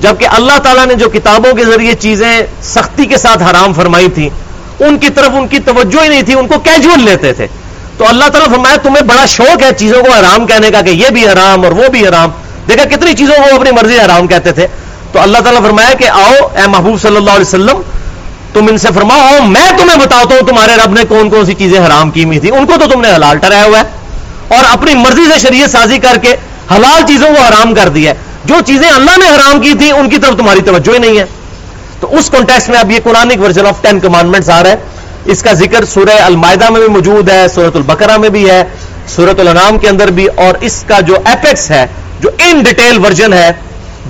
[0.00, 4.28] جبکہ اللہ تعالیٰ نے جو کتابوں کے ذریعے چیزیں سختی کے ساتھ حرام فرمائی تھی
[4.80, 7.46] ان کی طرف ان کی توجہ ہی نہیں تھی، ان کو کیجول لیتے تھے۔
[7.98, 11.08] تو اللہ تعالیٰ فرمایا، تمہیں بڑا شوق ہے چیزوں کو حرام کہنے کا کہ یہ
[11.08, 12.30] بھی حرام اور وہ بھی حرام۔
[12.68, 14.66] دیکھا کتنی چیزوں کو اپنی مرضی حرام کہتے تھے۔
[15.12, 17.80] تو اللہ تعالیٰ فرمایا کہ آؤ، اے محبوب صلی اللہ علیہ وسلم
[18.54, 21.86] تم ان سے فرماؤ، میں تمہیں بتاتا ہوں تمہارے رب نے کون کون سی چیزیں
[21.86, 23.84] حرام کی ہوئی تھی ان کو تو تم نے حلال ٹھہرایا ہوا ہے۔
[24.56, 26.36] اور اپنی مرضی سے شریعت سازی کر کے
[26.70, 30.10] حلال چیزوں کو حرام کر دیا ہے۔ جو چیزیں اللہ نے حرام کی تھی ان
[30.10, 31.24] کی طرف تمہاری توجہ ہی نہیں ہے۔
[32.00, 34.76] تو اس کانٹیکس میں اب یہ Quran version of ten commandments آ رہا ہے۔
[35.24, 38.64] اس کا ذکر سورہ المائدہ میں بھی موجود ہے سورت البقرہ میں بھی ہے
[39.06, 41.86] سورت الانام کے اندر بھی۔ اور اس کا جو ایپیکس ہے،
[42.20, 43.52] جو ان ڈیٹیل ورژن ہے،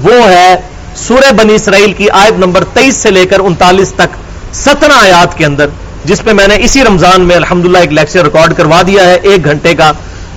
[0.02, 0.56] وہ ہے
[0.96, 4.23] سورہ بنی اسرائیل کی آیت نمبر تیئیس سے لے کر انتالیس تک۔
[4.54, 5.68] سترہ آیات کے اندر،
[6.04, 9.44] جس پہ میں نے اسی رمضان میں الحمدللہ ایک لیکچر ریکارڈ کروا دیا ہے، ایک
[9.44, 9.90] گھنٹے کا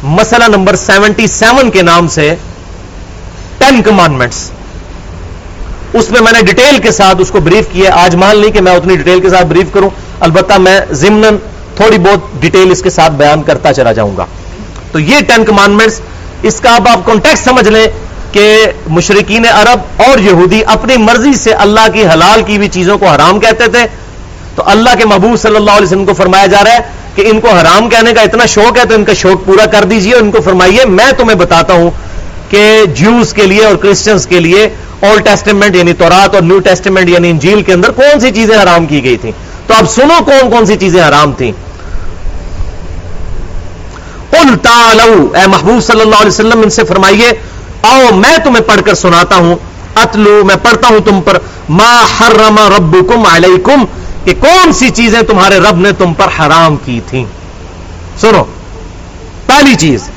[0.03, 2.34] مسئلہ نمبر سیونٹی سیون کے نام سے
[3.59, 4.49] ٹین کمانڈمنٹس
[5.93, 8.61] اس میں میں نے ڈیٹیل کے ساتھ اس کو بریف کیا آج مان لی کہ
[8.61, 9.89] میں اتنی ڈیٹیل کے ساتھ بریف کروں،
[10.20, 11.38] البتہ میں ضمن
[11.76, 14.26] تھوڑی بہت ڈیٹیل اس کے ساتھ بیان کرتا چلا جاؤں گا۔
[14.91, 15.99] تو یہ ٹین کمانڈمنٹس
[16.43, 17.88] اس کا اب آپ کانٹیکٹ سمجھ لیں
[18.32, 18.45] کہ
[18.95, 23.39] مشرقین عرب اور یہودی اپنی مرضی سے اللہ کی حلال کی بھی چیزوں کو حرام
[23.39, 23.86] کہتے تھے
[24.58, 26.80] تو اللہ کے محبوب صلی اللہ علیہ وسلم کو فرمایا جا رہا ہے
[27.16, 29.84] کہ ان کو حرام کہنے کا اتنا شوق ہے تو ان کا شوق پورا کر
[29.89, 31.89] دیجیے اور ان کو فرمائیے، میں تمہیں بتاتا ہوں
[32.49, 32.64] کہ
[32.95, 34.64] جوز کے لیے اور کرسچنس کے لیے
[34.99, 38.86] اولڈ ٹیسٹمنٹ یعنی تورات اور نیو ٹیسٹمنٹ یعنی انجیل کے اندر کون سی چیزیں حرام
[38.86, 39.32] کی گئی تھیں؟
[39.68, 41.51] تو اب سنو کون کون سی چیزیں حرام تھیں۔
[44.64, 47.32] تعالو، اے محبوب صلی اللہ علیہ وسلم، ان سے فرمائیے،
[47.82, 49.55] آؤ میں تمہیں پڑھ کر سناتا ہوں۔
[49.95, 51.38] اتلو، میں پڑھتا ہوں تم پر،
[51.70, 53.86] ما حرم ربکم علیکم
[54.28, 57.23] کہ کون سی چیزیں تمہارے رب نے تم پر حرام کی تھیں؟
[58.21, 58.43] سنو،
[59.45, 60.09] پہلی چیز،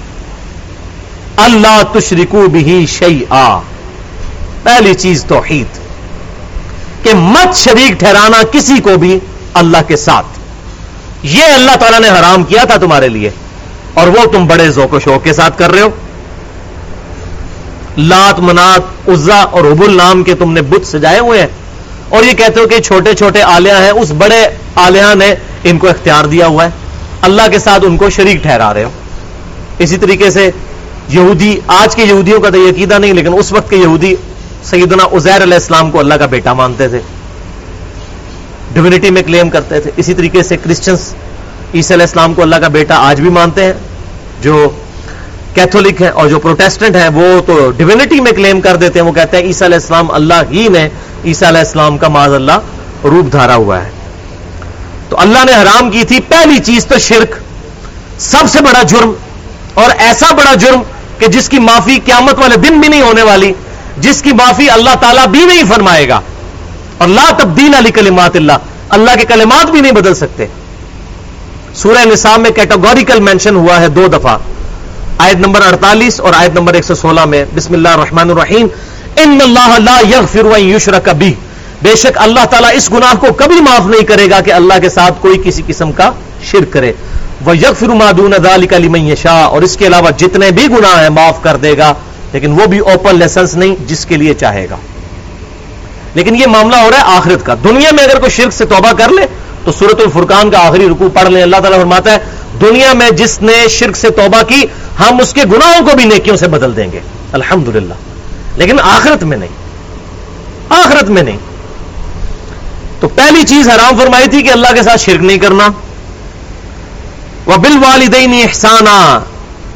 [1.36, 3.22] اللہ تشرکو بھی شعی
[4.62, 5.78] پہلی چیز توحید،
[7.04, 9.18] کہ مت شریک ٹھہرانا کسی کو بھی
[9.54, 10.38] اللہ کے ساتھ۔
[11.26, 13.30] یہ اللہ تعالیٰ نے حرام کیا تھا تمہارے لیے،
[13.94, 15.90] اور وہ تم بڑے ذوق و شوق کے ساتھ کر رہے ہو۔
[17.98, 21.48] لات منات، عزا اور ابل نام کے تم نے بت سجائے ہوئے ہیں۔
[22.10, 25.34] اور یہ کہتے ہو کہ چھوٹے چھوٹے آلیہ ہیں، اس بڑے آلیہ نے
[25.64, 26.70] ان کو اختیار دیا ہوا ہے۔
[27.22, 28.90] اللہ کے ساتھ ان کو شریک ٹھہرا رہے ہو۔
[29.78, 30.50] اسی طریقے سے
[31.08, 34.14] یہودی، آج کے یہودیوں کا تو یہ عقیدہ نہیں، لیکن اس وقت کے یہودی
[34.64, 37.00] سیدنا عزیر علیہ السلام کو اللہ کا بیٹا مانتے تھے۔
[38.72, 41.14] ڈیونٹی میں کلیم کرتے تھے۔ اسی طریقے سے کرسچنس
[41.74, 43.72] عیسی علیہ السلام کو اللہ کا بیٹا آج بھی مانتے ہیں،
[44.42, 44.70] جو
[45.54, 49.12] کیتھولک ہیں اور جو پروٹیسٹنٹ ہیں وہ تو ڈیونٹی میں کلیم کر دیتے ہیں، وہ
[49.12, 50.88] کہتے ہیں عیسیٰ علیہ السلام اللہ ہی نے
[51.24, 52.58] عیسیٰ علیہ السلام کا معذ اللہ
[53.04, 53.90] روپ دھارا ہوا ہے۔
[55.08, 57.34] تو اللہ نے حرام کی تھی، پہلی چیز تو شرک۔
[58.20, 59.12] سب سے بڑا جرم
[59.74, 60.80] اور ایسا بڑا جرم
[61.18, 63.52] کہ جس کی معافی قیامت والے دن بھی نہیں ہونے والی،
[63.98, 66.20] جس کی معافی اللہ تعالیٰ بھی نہیں فرمائے گا۔
[66.98, 68.52] اور لا تبدیل علی کلمات اللہ
[68.88, 70.46] اللہ کے کلمات بھی نہیں بدل سکتے۔
[71.74, 74.38] سورہ نساء میں کیٹاگوریکل مینشن ہوا ہے دو دفعہ۔
[75.20, 78.66] آیت نمبر 48 اور آیت نمبر 116 میں بسم اللہ الرحمن الرحیم،
[79.22, 81.32] ان اللہ لا یغفر و یشرک بھی
[81.82, 84.88] بے شک اللہ تعالیٰ اس گناہ کو کبھی معاف نہیں کرے گا کہ اللہ کے
[84.90, 86.10] ساتھ کوئی کسی قسم کا
[86.50, 86.92] شرک کرے۔
[87.46, 91.08] وہ یغفر ما دون ذلک لمن یشاء اور اس کے علاوہ جتنے بھی گناہ ہیں
[91.18, 91.92] معاف کر دے گا،
[92.32, 94.76] لیکن وہ بھی اوپن لیسنس نہیں جس کے لیے چاہے گا۔
[96.14, 98.92] لیکن یہ معاملہ ہو رہا ہے آخرت کا۔ دنیا میں اگر کوئی شرک سے توبہ
[98.98, 99.26] کر لے،
[99.64, 102.18] تو سورت الفرقان کا آخری رکوع پڑھ لیں۔ اللہ تعالیٰ فرماتا ہے،
[102.60, 104.62] دنیا میں جس نے شرک سے توبہ کی
[105.00, 107.00] ہم اس کے گناہوں کو بھی نیکیوں سے بدل دیں گے۔
[107.32, 107.76] الحمد
[108.56, 109.48] لیکن آخرت میں نہیں۔
[110.68, 111.38] آخرت میں نہیں۔
[113.00, 115.68] تو پہلی چیز حرام فرمائی تھی کہ اللہ کے ساتھ شرک نہیں کرنا۔
[117.46, 119.20] وہ بل والدین احسانہ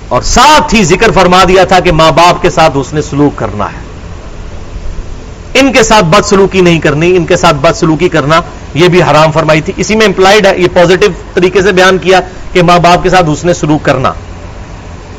[0.09, 3.39] اور ساتھ ہی ذکر فرما دیا تھا کہ ماں باپ کے ساتھ اس نے سلوک
[3.39, 3.85] کرنا ہے۔
[5.61, 8.41] ان کے ساتھ بد سلوکی نہیں کرنی، ان کے ساتھ بد سلوکی کرنا،
[8.75, 12.21] یہ بھی حرام فرمائی تھی۔ اسی میں امپلائڈ ہے، یہ پوزیٹو طریقے سے بیان کیا
[12.53, 14.13] کہ ماں باپ کے ساتھ اس نے سلوک کرنا۔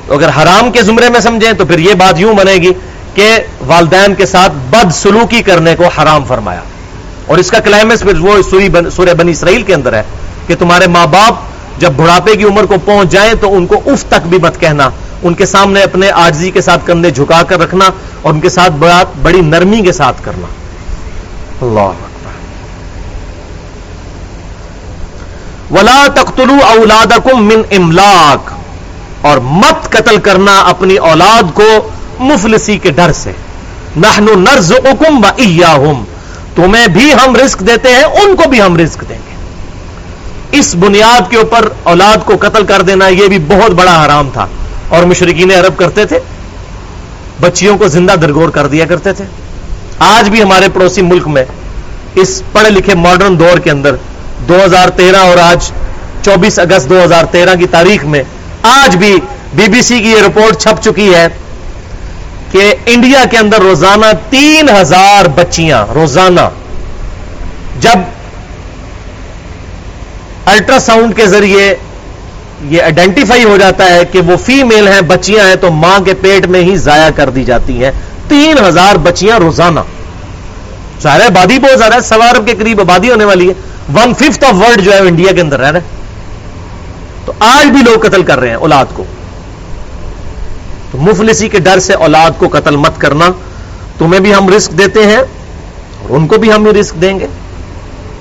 [0.10, 2.72] اگر حرام کے زمرے میں سمجھیں تو پھر یہ بات یوں بنے گی
[3.14, 3.38] کہ
[3.68, 6.62] والدین کے ساتھ بد سلوکی کرنے کو حرام فرمایا۔
[7.26, 8.42] اور اس کا کلائمیکس پھر وہ
[8.96, 10.04] سورہ بنی اسرائیل کے اندر ہے
[10.48, 11.34] کہ تمہارے ماں باپ
[11.80, 14.90] جب بڑھاپے کی عمر کو پہنچ جائیں تو ان کو اف تک بھی مت کہنا۔
[15.24, 17.90] ان کے سامنے اپنے آجزی کے ساتھ کندھے جھکا کر رکھنا
[18.22, 18.72] اور ان کے ساتھ
[19.22, 20.48] بڑی نرمی کے ساتھ کرنا۔
[21.62, 22.04] اللہ
[25.72, 28.55] ولا تختلو اولاد من املاک
[29.28, 33.32] اور مت قتل کرنا اپنی اولاد کو مفلسی کے ڈر سے۔
[33.98, 35.94] نحن نرز اکم و
[36.56, 39.36] تمہیں بھی ہم رزق دیتے ہیں، ان کو بھی ہم رزق دیں گے۔
[40.52, 44.48] اس بنیاد کے اوپر اولاد کو قتل کر دینا یہ بھی بہت بڑا حرام تھا۔
[44.90, 46.20] اور مشرقین عرب کرتے تھے۔
[47.42, 49.26] بچیوں کو زندہ درگور کر دیا کرتے تھے۔
[50.00, 51.46] آج بھی ہمارے پڑوسی ملک میں
[52.16, 53.96] اس پڑھے لکھے ماڈرن دور کے اندر
[54.48, 55.72] دو ہزار تیرہ اور آج
[56.22, 58.24] چوبیس اگست دو ہزار تیرہ کی تاریخ میں
[58.66, 59.16] آج بھی
[59.54, 61.28] بی بی سی کی یہ رپورٹ چھپ چکی ہے
[62.52, 66.50] کہ انڈیا کے اندر روزانہ تین ہزار بچیاں، روزانہ،
[67.80, 68.00] جب
[70.46, 71.76] الٹرا ساؤنڈ کے ذریعے
[72.70, 76.46] یہ آئیڈینٹیفائی ہو جاتا ہے کہ وہ فیمیل ہیں، بچیاں ہیں، تو ماں کے پیٹ
[76.46, 77.92] میں ہی ضائع کر دی جاتی ہیں۔
[78.28, 79.80] تین ہزار بچیاں روزانہ۔
[81.02, 83.54] ظاہر آبادی بہت زیادہ ہے سوا ارب کے قریب آبادی ہونے والی ہے۔
[83.96, 85.80] ون ففتھ آف ورلڈ جو ہے انڈیا کے اندر رہ رہے
[87.26, 89.04] تو آج بھی لوگ قتل کر رہے ہیں اولاد کو۔
[90.92, 93.26] تو مفلسی کے ڈر سے اولاد کو قتل مت کرنا۔
[93.98, 97.28] تمہیں بھی ہم رسک دیتے ہیں اور ان کو بھی ہم رسک دیں گے۔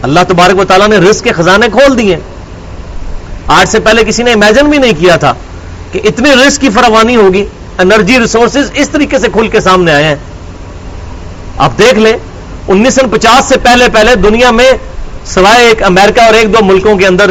[0.02, 2.16] اللہ تبارک و تعالیٰ نے رسک کے خزانے کھول دیے۔
[3.46, 5.34] آج سے پہلے کسی نے امیجن بھی نہیں کیا تھا
[5.92, 7.46] کہ اتنے رسک کی فراوانی ہوگی۔
[7.78, 10.16] انرجی ریسورسز اس طریقے سے کھل کے سامنے آئے ہیں۔
[11.58, 12.12] آپ دیکھ لیں،
[12.68, 14.72] انیس سو پچاس سے پہلے پہلے دنیا میں
[15.24, 17.30] سوائے ایک امریکہ اور ایک دو ملکوں کے اندر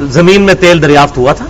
[0.00, 1.44] زمین میں تیل دریافت ہوا تھا۔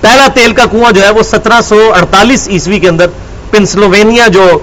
[0.00, 3.06] پہلا تیل کا کنواں جو ہے وہ سترہ سو اڑتالیس عیسوی کے اندر
[3.50, 4.58] پنسلوینیا جو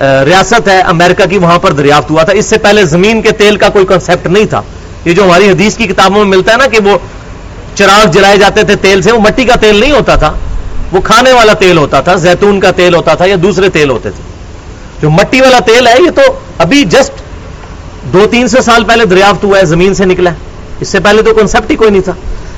[0.00, 3.56] ریاست ہے امریکہ کی، وہاں پر دریافت ہوا تھا۔ اس سے پہلے زمین کے تیل
[3.56, 4.62] کا کوئی کنسپٹ نہیں تھا۔
[5.04, 6.98] یہ جو ہماری حدیث کی کتابوں میں ملتا ہے نا کہ وہ
[7.74, 10.32] چراغ جلائے جاتے تھے تیل سے، وہ مٹی کا تیل نہیں ہوتا تھا۔
[10.92, 14.10] وہ کھانے والا تیل ہوتا تھا، زیتون کا تیل ہوتا تھا یا دوسرے تیل ہوتے
[14.10, 14.22] تھے۔
[15.02, 16.22] جو مٹی والا تیل ہے، یہ تو
[16.58, 17.12] ابھی جسٹ
[18.12, 20.34] دو تین سو سال پہلے دریافت ہوا ہے، زمین سے نکلا ہے۔
[20.80, 22.12] اس سے پہلے تو کنسپٹ ہی کوئی نہیں تھا۔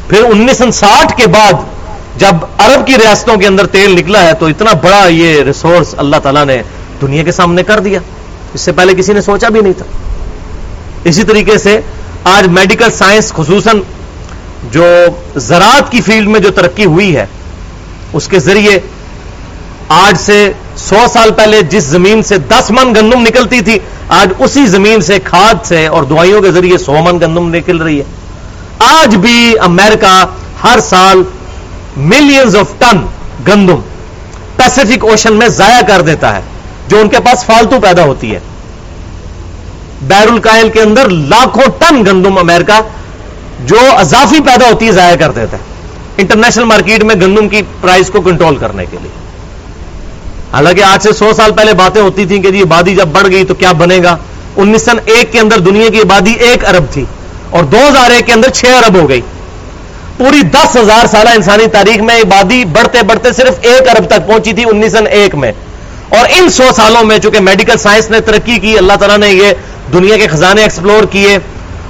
[0.08, 1.52] پھر انیس سو ساٹھ کے بعد
[2.16, 6.16] جب عرب کی ریاستوں کے اندر تیل نکلا ہے، تو اتنا بڑا یہ ریسورس اللہ
[6.16, 6.62] تعالیٰ نے
[7.02, 7.98] دنیا کے سامنے کر دیا۔
[8.54, 9.84] اس سے پہلے کسی نے سوچا بھی نہیں تھا۔
[11.04, 11.80] اسی طریقے سے
[12.24, 13.80] آج میڈیکل سائنس خصوصاً
[14.70, 14.84] جو
[15.36, 17.26] زراعت کی فیلڈ میں جو ترقی ہوئی ہے،
[18.12, 18.80] اس کے ذریعے
[19.88, 23.78] آج سے سو سال پہلے جس زمین سے دس من گندم نکلتی تھی،
[24.18, 27.98] آج اسی زمین سے کھاد سے اور دوائیوں کے ذریعے سو من گندم نکل رہی
[27.98, 28.04] ہے۔
[28.78, 30.14] آج بھی امریکہ
[30.64, 31.22] ہر سال
[32.12, 33.04] ملینز آف ٹن
[33.48, 33.80] گندم
[34.56, 36.40] پیسفک اوشن میں ضائع کر دیتا ہے،
[36.88, 38.40] جو ان کے پاس فالتو پیدا ہوتی ہے۔
[40.08, 42.80] بیر القائل کے اندر لاکھوں ٹن گندم امریکہ
[43.66, 45.62] جو اضافی پیدا ہوتی ہے، ضائع کر دیتا ہے۔
[46.18, 49.17] انٹرنیشنل مارکیٹ میں گندم کی پرائز کو کنٹرول کرنے کے لیے۔
[50.52, 53.44] حالانکہ آج سے سو سال پہلے باتیں ہوتی تھیں کہ جی آبادی جب بڑھ گئی
[53.44, 54.16] تو کیا بنے گا؟
[54.56, 57.04] انیس سن ایک کے اندر دنیا کی آبادی ایک ارب تھی
[57.50, 59.20] اور دو ہزار ایک کے اندر چھ ارب ہو گئی۔
[60.16, 64.52] پوری دس ہزار سالہ انسانی تاریخ میں آبادی بڑھتے بڑھتے صرف ایک ارب تک پہنچی
[64.52, 65.52] تھی انیس سن ایک میں۔
[66.08, 69.52] اور ان سو سالوں میں چونکہ میڈیکل سائنس نے ترقی کی، اللہ تعالیٰ نے یہ
[69.92, 71.38] دنیا کے خزانے ایکسپلور کیے،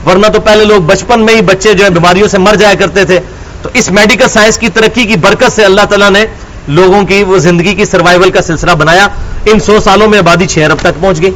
[0.07, 3.05] ورنہ تو پہلے لوگ بچپن میں ہی بچے جو ہے بیماریوں سے مر جایا کرتے
[3.05, 3.21] تھے۔
[3.63, 6.27] تو اس میڈیکل سائنس کی ترقی کی برکت سے اللہ تعالیٰ نے
[6.69, 9.09] لوگوں کی وہ زندگی کی سروائیول کا سلسلہ بنایا۔
[9.45, 11.31] ان سو سالوں میں آبادی چھ ارب تک پہنچ گئی۔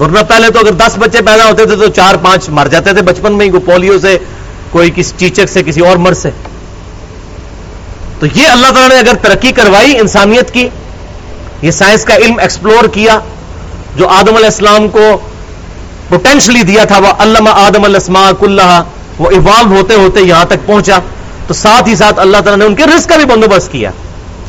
[0.00, 3.02] ورنہ پہلے تو اگر دس بچے پیدا ہوتے تھے تو چار پانچ مر جاتے تھے
[3.02, 4.18] بچپن میں ہی کوئی پولیو سے،
[4.70, 6.30] کوئی کسی چیچک سے، کسی اور مرض سے۔
[8.20, 10.68] تو یہ اللہ تعالیٰ نے اگر ترقی کروائی انسانیت کی،
[11.62, 13.18] یہ سائنس کا علم ایکسپلور کیا،
[13.96, 15.18] جو آدم علیہ السلام کو
[16.08, 18.82] پوٹینشلی دیا تھا، وہ علامہ آدم الاسماء کلّہ
[19.18, 20.98] وہ ایوالو ہوتے ہوتے یہاں تک پہنچا۔
[21.46, 23.90] تو ساتھ ہی ساتھ اللہ تعالیٰ نے ان کے رزق کا بھی بندوبست کیا۔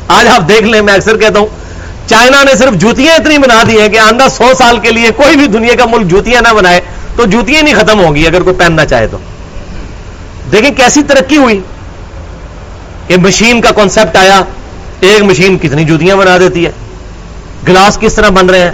[0.08, 1.46] آج آپ دیکھ لیں، میں اکثر کہتا ہوں،
[2.08, 5.36] چائنا نے صرف جوتیاں اتنی بنا دی ہیں کہ آندہ سو سال کے لیے کوئی
[5.36, 6.80] بھی دنیا کا ملک جوتیاں نہ بنائے
[7.16, 9.18] تو جوتیاں نہیں ختم ہوں گی اگر کوئی پہننا چاہے تو۔
[10.52, 11.60] دیکھیں کیسی ترقی ہوئی۔
[13.08, 14.42] کہ مشین کا کانسیپٹ آیا،
[15.00, 16.70] ایک مشین کتنی جوتیاں بنا دیتی ہے۔
[17.68, 18.70] گلاس کس طرح بن رہے ہیں؟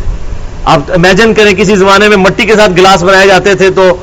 [0.65, 3.97] آپ امیجن کریں، کسی زمانے میں مٹی کے ساتھ گلاس بنائے جاتے تھے تو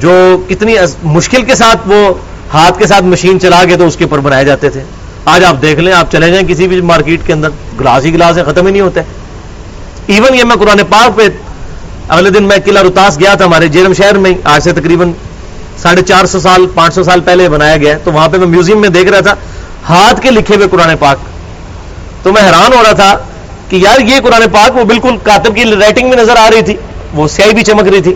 [0.00, 2.14] جو کتنی مشکل کے ساتھ وہ
[2.54, 4.84] ہاتھ کے ساتھ مشین چلا کے تو اس کے اوپر بنائے جاتے تھے۔
[5.24, 7.48] آج آپ دیکھ لیں، آپ چلے جائیں کسی بھی مارکیٹ کے اندر،
[7.80, 9.00] گلاس ہی گلاس ہے، ختم ہی نہیں ہوتے
[10.06, 11.28] ایون یہ میں قرآن پاک پہ
[12.08, 15.12] اگلے دن میں قلعہ رتاس گیا تھا ہمارے جیرم شہر میں، آج سے تقریباً
[15.82, 18.80] ساڑھے چار سو سال، پانچ سو سال پہلے بنایا گیا تو وہاں پہ میں میوزیم
[18.80, 19.34] میں دیکھ رہا تھا،
[19.88, 21.18] ہاتھ کے لکھے ہوئے قرآن پاک۔
[22.22, 23.18] تو میں حیران ہو رہا تھا
[23.68, 26.76] کہ یار یہ قرآن پاک وہ بالکل کاتب کی رائٹنگ بھی نظر آ رہی تھی،
[27.14, 28.14] وہ سیائی بھی چمک رہی تھی۔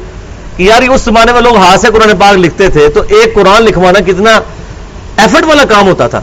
[0.57, 3.63] کہ یار اس زمانے میں لوگ ہاتھ سے قرآن پاک لکھتے تھے، تو ایک قرآن
[3.63, 4.41] لکھوانا کتنا
[5.17, 6.21] ایفرٹ والا کام ہوتا تھا۔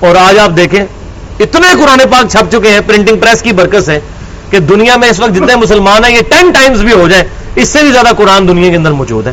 [0.00, 0.84] اور آج آپ دیکھیں
[1.40, 4.00] اتنے قرآن پاک چھپ چکے ہیں پرنٹنگ پریس کی برکت ہے
[4.50, 7.24] کہ دنیا میں اس وقت جتنے مسلمان ہیں یہ ٹین ٹائمز بھی ہو جائیں
[7.56, 9.32] اس سے بھی زیادہ قرآن دنیا کے اندر موجود ہے۔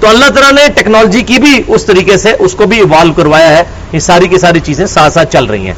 [0.00, 3.56] تو اللہ تعالیٰ نے ٹیکنالوجی کی بھی اس طریقے سے اس کو بھی ایوالو کروایا
[3.58, 3.62] ہے۔
[3.92, 5.74] یہ ساری کی ساری چیزیں ساتھ ساتھ چل رہی ہیں۔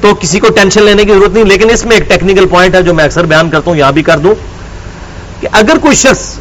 [0.00, 2.82] تو کسی کو ٹینشن لینے کی ضرورت نہیں لیکن اس میں ایک ٹیکنیکل پوائنٹ ہے
[2.82, 4.34] جو میں اکثر بیان کرتا ہوں یہاں بھی کر دوں
[5.40, 6.34] کہ اگر کوئی شخص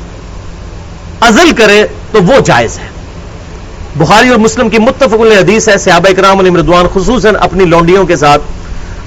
[1.19, 2.87] ازل کرے تو وہ جائز ہے۔
[3.95, 8.15] بخاری اور مسلم کی متفق حدیث ہے، صحابہ اکرام علی مردوان خصوصاً اپنی لونڈیوں کے
[8.15, 8.41] ساتھ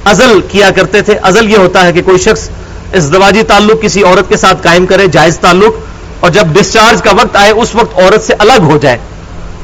[0.04, 2.48] ازل کیا کرتے تھے۔ ازل یہ ہوتا ہے کہ کوئی شخص
[2.94, 5.74] ازدواجی تعلق کسی عورت کے ساتھ قائم کرے، جائز تعلق،
[6.20, 8.98] اور جب ڈسچارج کا وقت آئے، اس وقت عورت سے الگ ہو جائے۔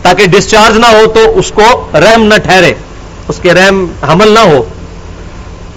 [0.03, 2.75] تاکہ ڈسچارج نہ ہو تو اس کو رحم نہ ٹھہرے،
[3.29, 4.63] اس کے رحم حمل نہ ہو۔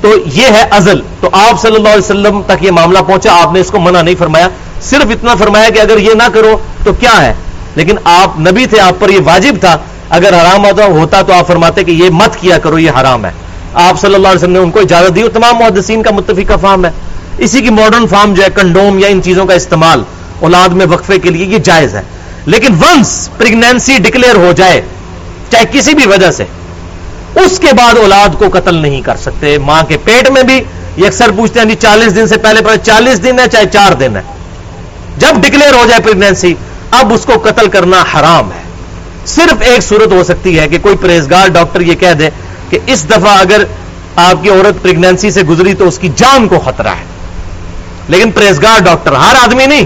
[0.02, 3.54] تو یہ ہے ازل۔ تو آپ صلی اللہ علیہ وسلم تک یہ معاملہ پہنچا، آپ
[3.54, 4.48] نے اس کو منع نہیں فرمایا۔
[4.82, 7.34] صرف اتنا فرمایا کہ اگر یہ نہ کرو تو کیا ہے؟
[7.76, 9.78] لیکن آپ نبی تھے، آپ پر یہ واجب تھا۔
[10.10, 10.66] اگر حرام
[10.98, 13.32] ہوتا تو آپ فرماتے کہ یہ مت کیا کرو، یہ حرام ہے۔
[13.74, 16.58] آپ صلی اللہ علیہ وسلم نے ان کو اجازت دی، اور تمام محدثین کا متفقہ
[16.62, 16.92] فارم ہے۔
[17.38, 20.04] اسی کی ماڈرن فارم جو ہے کنڈوم یا ان چیزوں کا استعمال
[20.40, 22.02] اولاد میں وقفے کے لیے یہ جائز ہے۔
[22.46, 24.82] لیکن ونس پریگنینسی ڈکلیئر ہو جائے،
[25.52, 26.46] چاہے کسی بھی وجہ سے،
[27.36, 30.62] اس کے بعد اولاد کو قتل نہیں کر سکتے۔ ماں کے پیٹ میں بھی
[30.98, 33.94] یہ اکثر پوچھتے ہیں جی چالیس دن سے پہلے پہلے چالیس دن ہے چاہے چار
[33.94, 34.22] دن ہے۔
[35.18, 36.54] جب ڈکلیئر ہو جائے پریگنینسی
[36.92, 38.64] اب اس کو قتل کرنا حرام ہے۔
[39.26, 42.30] صرف ایک صورت ہو سکتی ہے کہ کوئی پرہیزگار ڈاکٹر یہ کہہ دے
[42.70, 43.64] کہ اس دفعہ اگر
[44.16, 47.04] آپ کی عورت پریگنینسی سے گزری تو اس کی جان کو خطرہ ہے۔
[48.10, 49.86] لیکن پرہیزگار ڈاکٹر، ہر آدمی نہیں۔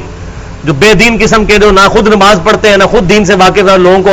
[0.63, 3.33] جو بے دین قسم کے جو نہ خود نماز پڑھتے ہیں، نہ خود دین سے
[3.33, 4.09] واقف ہیں، لوگوں کو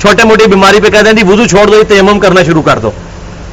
[0.00, 2.90] چھوٹے موٹی بیماری پہ کہتے ہیں جی وضو چھوڑ دو تیمم کرنا شروع کر دو۔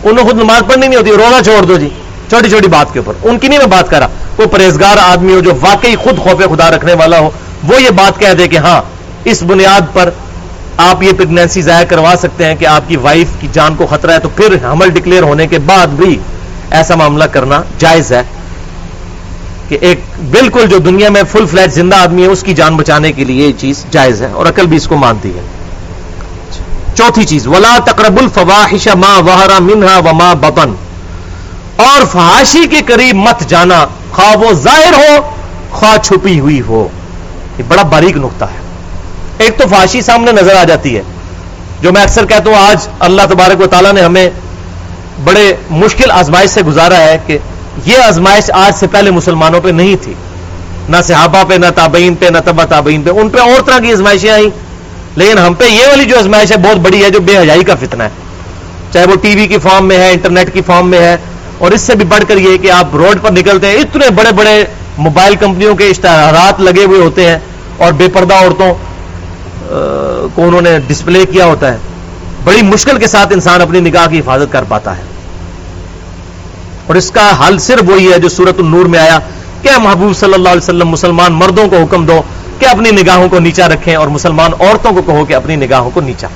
[0.03, 1.89] انہوں خود نماز پڑھنی نہیں ہوتی رونا چھوڑ دو جی۔
[2.29, 5.33] چھوٹی چھوٹی بات کے اوپر۔ ان کی نہیں میں بات کر رہا۔ کوئی پرہیزگار آدمی
[5.33, 7.29] ہو جو واقعی خود خوف خدا رکھنے والا ہو۔
[7.63, 8.81] وہ یہ بات کہہ دے کہ ہاں
[9.23, 10.09] اس بنیاد پر
[10.77, 14.11] آپ یہ پریگنینسی ضائع کروا سکتے ہیں کہ آپ کی وائف کی جان کو خطرہ
[14.11, 16.19] ہے، تو پھر حمل ڈکلیئر ہونے کے بعد بھی
[16.71, 18.21] ایسا معاملہ کرنا جائز ہے
[19.67, 19.99] کہ ایک
[20.31, 23.47] بالکل جو دنیا میں فل فلیٹ زندہ آدمی ہے، اس کی جان بچانے کے لیے
[23.47, 25.41] یہ چیز جائز ہے اور عقل بھی اس کو مانتی ہے۔
[26.95, 30.73] چوتھی چیز، ولا تقرب الفواحش ما وہرا منہا وما بطن۔
[31.75, 35.29] اور فحاشی کے قریب مت جانا، خواہ وہ ظاہر ہو،
[35.71, 36.87] خواہ چھپی ہوئی ہو۔
[37.59, 38.59] یہ بڑا باریک نقطہ ہے۔
[39.37, 41.01] ایک تو فحاشی سامنے نظر آ جاتی ہے۔
[41.81, 44.29] جو میں اکثر کہتا ہوں، آج اللہ تبارک و تعالیٰ نے ہمیں
[45.23, 47.37] بڑے مشکل آزمائش سے گزارا ہے کہ
[47.85, 50.13] یہ آزمائش آج سے پہلے مسلمانوں پہ نہیں تھی۔
[50.89, 53.91] نہ صحابہ پہ، نہ تابعین پہ، نہ تبا تابعین پہ۔ ان پہ اور طرح کی
[53.91, 54.49] آزمائشیں آئیں۔
[55.15, 57.75] لیکن ہم پہ یہ والی جو آزمائش ہے، بہت بڑی ہے، جو بے حجائی کا
[57.75, 58.09] فتنہ ہے۔
[58.91, 61.17] چاہے وہ ٹی وی کی فارم میں ہے، انٹرنیٹ کی فارم میں ہے۔
[61.57, 64.31] اور اس سے بھی بڑھ کر یہ کہ آپ روڈ پر نکلتے ہیں، اتنے بڑے
[64.31, 64.63] بڑے
[64.97, 67.39] موبائل کمپنیوں کے اشتہارات لگے ہوئے ہوتے ہیں
[67.77, 68.73] اور بے پردہ عورتوں
[70.35, 71.77] کو انہوں نے ڈسپلے کیا ہوتا ہے۔
[72.43, 75.01] بڑی مشکل کے ساتھ انسان اپنی نگاہ کی حفاظت کر پاتا ہے۔
[76.87, 79.19] اور اس کا حل صرف وہی ہے جو سورت النور میں آیا،
[79.61, 82.21] کہ محبوب صلی اللہ علیہ وسلم مسلمان مردوں کو حکم دو
[82.59, 86.01] کہ اپنی نگاہوں کو نیچا رکھیں اور مسلمان عورتوں کو کہو کہ اپنی نگاہوں کو
[86.01, 86.27] نیچا۔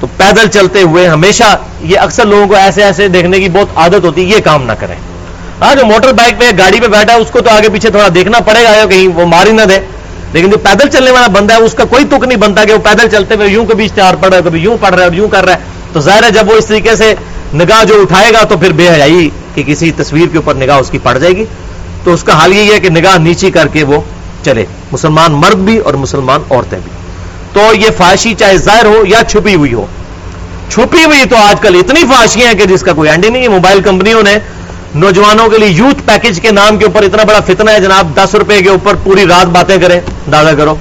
[0.00, 4.04] تو پیدل چلتے ہوئے ہمیشہ یہ اکثر لوگوں کو ایسے ایسے دیکھنے کی بہت عادت
[4.04, 4.96] ہوتی ہے، یہ کام نہ کریں۔
[5.62, 8.08] ہاں جو موٹر بائک پہ گاڑی پہ بیٹھا ہے، اس کو تو آگے پیچھے تھوڑا
[8.14, 9.78] دیکھنا پڑے گا کہیں وہ ماری نہ دے۔
[10.32, 12.78] لیکن جو پیدل چلنے والا بندہ ہے، اس کا کوئی تک نہیں بنتا کہ وہ
[12.78, 15.12] پیدل چلتے ہوئے یوں کبھی اشتہار پڑھ رہا ہے، کبھی یوں پڑھ رہا ہے اور
[15.12, 15.58] یوں کر رہا ہے۔
[15.92, 17.14] تو ظاہر ہے، جب وہ اس طریقے سے
[17.54, 20.90] نگاہ جو اٹھائے گا، تو پھر بے حیائی کہ کسی تصویر کے اوپر نگاہ اس
[20.90, 21.44] کی پڑ جائے گی۔
[22.04, 24.00] تو اس کا حال یہی ہے کہ نگاہ نیچی کر کے وہ
[24.44, 26.90] چلے۔ مسلمان مرد بھی اور مسلمان عورتیں بھی۔
[27.52, 29.86] تو یہ فاشی چاہے ظاہر ہو یا چھپی ہوئی ہو۔
[30.70, 33.42] چھپی ہوئی تو آج کل اتنی فاشیاں ہیں کہ جس کا کوئی اینڈ ہی نہیں
[33.42, 34.38] ہے۔ موبائل کمپنیوں نے
[34.94, 38.34] نوجوانوں کے لیے یوتھ پیکج کے نام کے اوپر اتنا بڑا فتنہ ہے جناب، دس
[38.34, 40.00] روپے کے اوپر پوری رات باتیں کریں۔
[40.32, 40.74] دادا کرو۔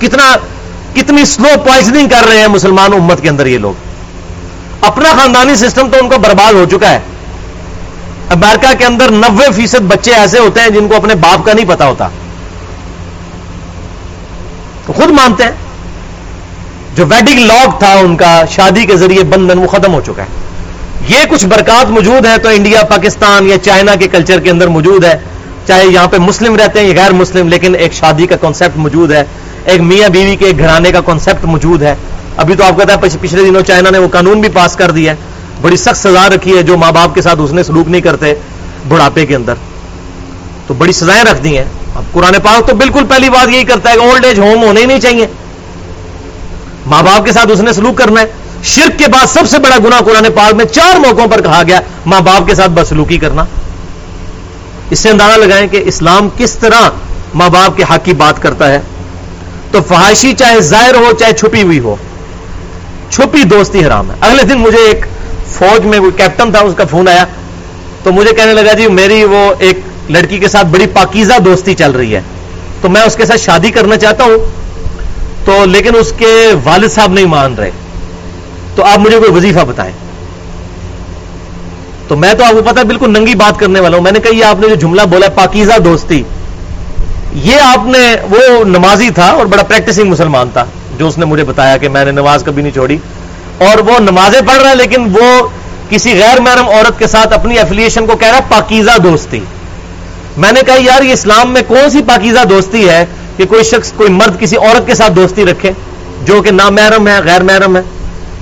[0.00, 0.36] کتنا،
[0.94, 3.72] کتنی سلو پوائزنگ کر رہے ہیں مسلمان امت کے اندر یہ لوگ۔
[4.80, 7.00] اپنا خاندانی سسٹم تو ان کا برباد ہو چکا ہے۔
[8.30, 11.68] امریکہ کے اندر نوے فیصد بچے ایسے ہوتے ہیں جن کو اپنے باپ کا نہیں
[11.68, 12.08] پتا ہوتا۔
[14.86, 15.50] تو خود مانتے ہیں۔
[16.94, 20.45] جو ویڈنگ لاگ تھا ان کا، شادی کے ذریعے بندھن وہ ختم ہو چکا ہے۔
[21.08, 25.04] یہ کچھ برکات موجود ہیں تو انڈیا، پاکستان یا چائنا کے کلچر کے اندر موجود
[25.04, 25.18] ہے۔
[25.66, 29.12] چاہے یہاں پہ مسلم رہتے ہیں یا غیر مسلم، لیکن ایک شادی کا کانسیپٹ موجود
[29.12, 29.24] ہے۔
[29.64, 31.94] ایک میاں بیوی کے گھرانے کا کانسیپٹ موجود ہے۔
[32.36, 35.12] ابھی تو آپ کہتے ہیں پچھلے دنوں چائنا نے وہ قانون بھی پاس کر دیا
[35.12, 35.16] ہے۔
[35.60, 38.34] بڑی سخت سزا رکھی ہے جو ماں باپ کے ساتھ اس نے سلوک نہیں کرتے
[38.88, 39.54] بڑھاپے کے اندر۔
[40.66, 43.90] تو بڑی سزائیں رکھ دی ہیں۔ اب قرآن پاک تو بالکل پہلی بات یہی کرتا
[43.90, 45.26] ہے کہ اولڈ ایج ہوم ہونے ہی نہیں چاہیے۔
[46.86, 48.26] ماں باپ کے ساتھ اس نے سلوک کرنا ہے۔
[48.66, 51.80] شرک کے بعد سب سے بڑا گنا قرآن پاک میں چار موقعوں پر کہا گیا،
[52.06, 53.44] ماں باپ کے ساتھ بسلوکی کرنا۔
[54.90, 56.88] اس سے اندازہ لگائیں کہ اسلام کس طرح
[57.34, 58.80] ماں باپ کے حق کی بات کرتا ہے۔
[59.70, 61.96] تو فحاشی چاہے ظاہر ہو، چاہے چھپی ہوئی ہو،
[63.10, 65.06] چھپی دوستی حرام ہے۔ اگلے دن مجھے ایک
[65.46, 67.24] فوج میں کوئی کیپٹن تھا، اس کا فون آیا۔
[68.02, 71.90] تو مجھے کہنے لگا جی میری وہ ایک لڑکی کے ساتھ بڑی پاکیزہ دوستی چل
[71.90, 72.20] رہی ہے۔
[72.80, 74.38] تو میں اس کے ساتھ شادی کرنا چاہتا ہوں۔
[75.44, 77.70] تو لیکن اس کے والد صاحب نہیں مان رہے۔
[78.76, 79.92] تو آپ مجھے کوئی وظیفہ بتائیں۔
[82.08, 84.34] تو میں تو آپ کو پتا بالکل ننگی بات کرنے والا ہوں۔ میں نے کہا،
[84.34, 86.22] یہ آپ نے جو جملہ بولا پاکیزہ دوستی۔
[87.34, 90.64] یہ آپ نے، وہ نمازی تھا اور بڑا پریکٹسنگ مسلمان تھا،
[90.98, 92.96] جو اس نے مجھے بتایا کہ میں نے نماز کبھی نہیں چھوڑی۔
[93.58, 95.48] اور وہ نمازیں پڑھ رہا ہے، لیکن وہ
[95.90, 99.40] کسی غیر محرم عورت کے ساتھ اپنی ایفیلیشن کو کہہ رہا پاکیزہ دوستی۔
[100.36, 103.04] میں نے کہا، یار، یہ اسلام میں کون سی پاکیزہ دوستی ہے
[103.36, 105.72] کہ کوئی شخص، کوئی مرد کسی عورت کے ساتھ دوستی رکھے،
[106.24, 107.82] جو کہ نام محرم ہے، غیر محرم ہے؟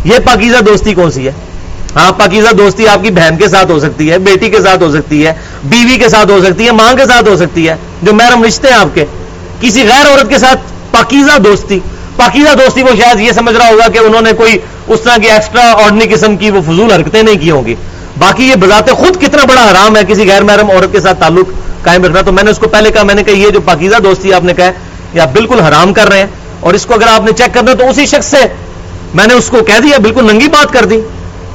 [0.05, 1.33] یہ پاکیزہ دوستی کون سی ہے؟
[1.97, 4.91] ہاں پاکیزہ دوستی آپ کی بہن کے ساتھ ہو سکتی ہے، بیٹی کے ساتھ ہو
[4.93, 5.33] سکتی ہے،
[5.65, 8.69] بیوی کے ساتھ ہو سکتی ہے، ماں کے ساتھ ہو سکتی ہے، جو محرم رشتے
[8.69, 9.05] ہیں آپ کے،
[9.61, 11.79] کسی غیر عورت کے ساتھ پاکیزہ دوستی
[12.17, 15.31] پاکیزہ دوستی وہ شاید یہ سمجھ رہا ہوگا کہ انہوں نے کوئی اس طرح کی
[15.31, 17.75] ایکسٹرا آرڈنری قسم کی وہ فضول حرکتیں نہیں کی ہوں گی۔
[18.19, 21.49] باقی یہ بذات خود کتنا بڑا حرام ہے، کسی غیر محرم عورت کے ساتھ تعلق
[21.85, 23.97] قائم رکھنا۔ تو میں نے اس کو پہلے کہا، میں نے کہا یہ جو پاکیزہ
[23.97, 24.71] دوستی آپ نے کہا
[25.15, 26.27] یہ آپ بالکل حرام کر رہے ہیں۔
[26.61, 28.47] اور اس کو اگر آپ نے چیک کرنا تو اسی شخص سے
[29.15, 31.01] میں نے اس کو کہہ دیا، بالکل ننگی بات کر دی۔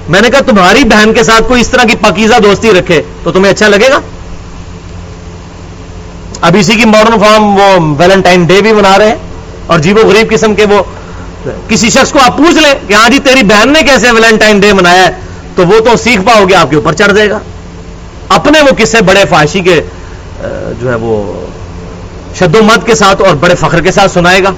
[0.10, 3.32] میں نے کہا، تمہاری بہن کے ساتھ کوئی اس طرح کی پاکیزہ دوستی رکھے تو
[3.32, 4.00] تمہیں اچھا لگے گا؟
[6.42, 9.16] اب اسی کی ماڈرن فارم وہ ویلنٹائن ڈے بھی بنا رہے ہیں۔
[9.68, 10.84] اور جیب و غریب قسم کے وہ
[11.68, 14.74] کسی شخص کو آپ پوچھ لیں کہ ہاں جی تیری بہن نے کیسے ویلنٹائن ڈے
[14.74, 15.12] منایا ہے؟
[15.56, 17.40] تو وہ تو سیکھ پاؤ گے، آپ کے اوپر چڑھ جائے گا۔
[18.30, 19.82] اپنے وہ کسے بڑے فاشی کے
[20.82, 21.46] جو ہے وہ
[22.36, 24.52] شد و مت کے ساتھ اور بڑے فخر کے ساتھ سنائے گا۔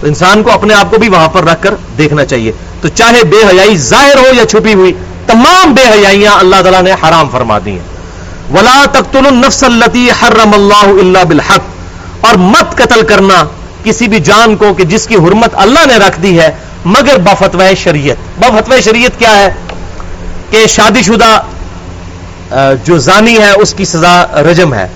[0.00, 3.24] تو انسان کو اپنے آپ کو بھی وہاں پر رکھ کر دیکھنا چاہیے۔ تو چاہے
[3.24, 4.92] بے حیائی ظاہر ہو یا چھپی ہوئی،
[5.26, 7.98] تمام بے حیائیاں اللہ تعالیٰ نے حرام فرما دی ہیں۔
[8.52, 11.60] ولا تخت النفس التی حرم اللہ اللہ بالحق۔
[12.20, 13.44] اور مت قتل کرنا
[13.84, 16.50] کسی بھی جان کو کہ جس کی حرمت اللہ نے رکھ دی ہے،
[16.84, 19.54] مگر بفتو شریعت۔ بفتو شریعت کیا ہے؟
[20.50, 21.40] کہ شادی شدہ
[22.84, 24.88] جو زانی ہے، اس کی سزا رجم ہے۔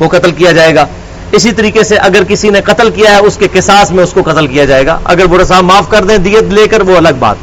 [0.00, 0.86] وہ قتل کیا جائے گا۔
[1.34, 4.22] اسی طریقے سے اگر کسی نے قتل کیا ہے، اس کے قصاص میں اس کو
[4.22, 7.08] قتل کیا جائے گا۔ اگر وہ رسام معاف کر دیں، دیت لے کر، وہ الگ
[7.18, 7.36] بات۔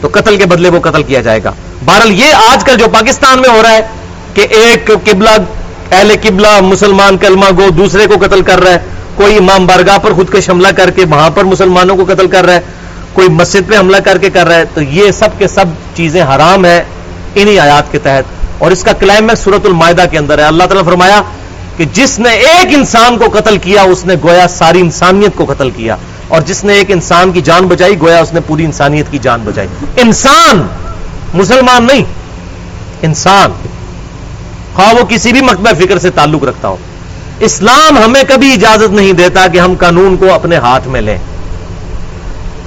[0.00, 1.52] تو قتل کے بدلے وہ قتل کیا جائے گا۔
[1.84, 3.80] بہرحال یہ آج کل جو پاکستان میں ہو رہا ہے
[4.34, 5.30] کہ ایک قبلہ،
[5.92, 8.78] اہل قبلہ، مسلمان کلمہ گو دوسرے کو قتل کر رہا ہے۔
[9.14, 12.44] کوئی امام برگاہ پر خود کے حملہ کر کے وہاں پر مسلمانوں کو قتل کر
[12.44, 12.60] رہا ہے۔
[13.12, 15.64] کوئی مسجد پہ حملہ کر کے کر رہا ہے۔ تو یہ سب کے سب
[15.94, 16.84] چیزیں حرام ہے
[17.34, 18.24] انہی آیات کے تحت۔
[18.58, 21.22] اور اس کا کلیم ہے سورت المائدہ کے اندر ہے۔ اللہ تعالیٰ فرمایا
[21.76, 25.70] کہ جس نے ایک انسان کو قتل کیا، اس نے گویا ساری انسانیت کو قتل
[25.70, 25.96] کیا۔
[26.28, 29.40] اور جس نے ایک انسان کی جان بچائی، گویا اس نے پوری انسانیت کی جان
[29.44, 30.66] بچائی۔ انسان
[31.34, 32.04] مسلمان نہیں،
[33.02, 33.52] انسان۔
[34.74, 36.76] خواہ وہ کسی بھی مکتبہ فکر سے تعلق رکھتا ہو۔
[37.40, 41.18] اسلام ہمیں کبھی اجازت نہیں دیتا کہ ہم قانون کو اپنے ہاتھ میں لیں۔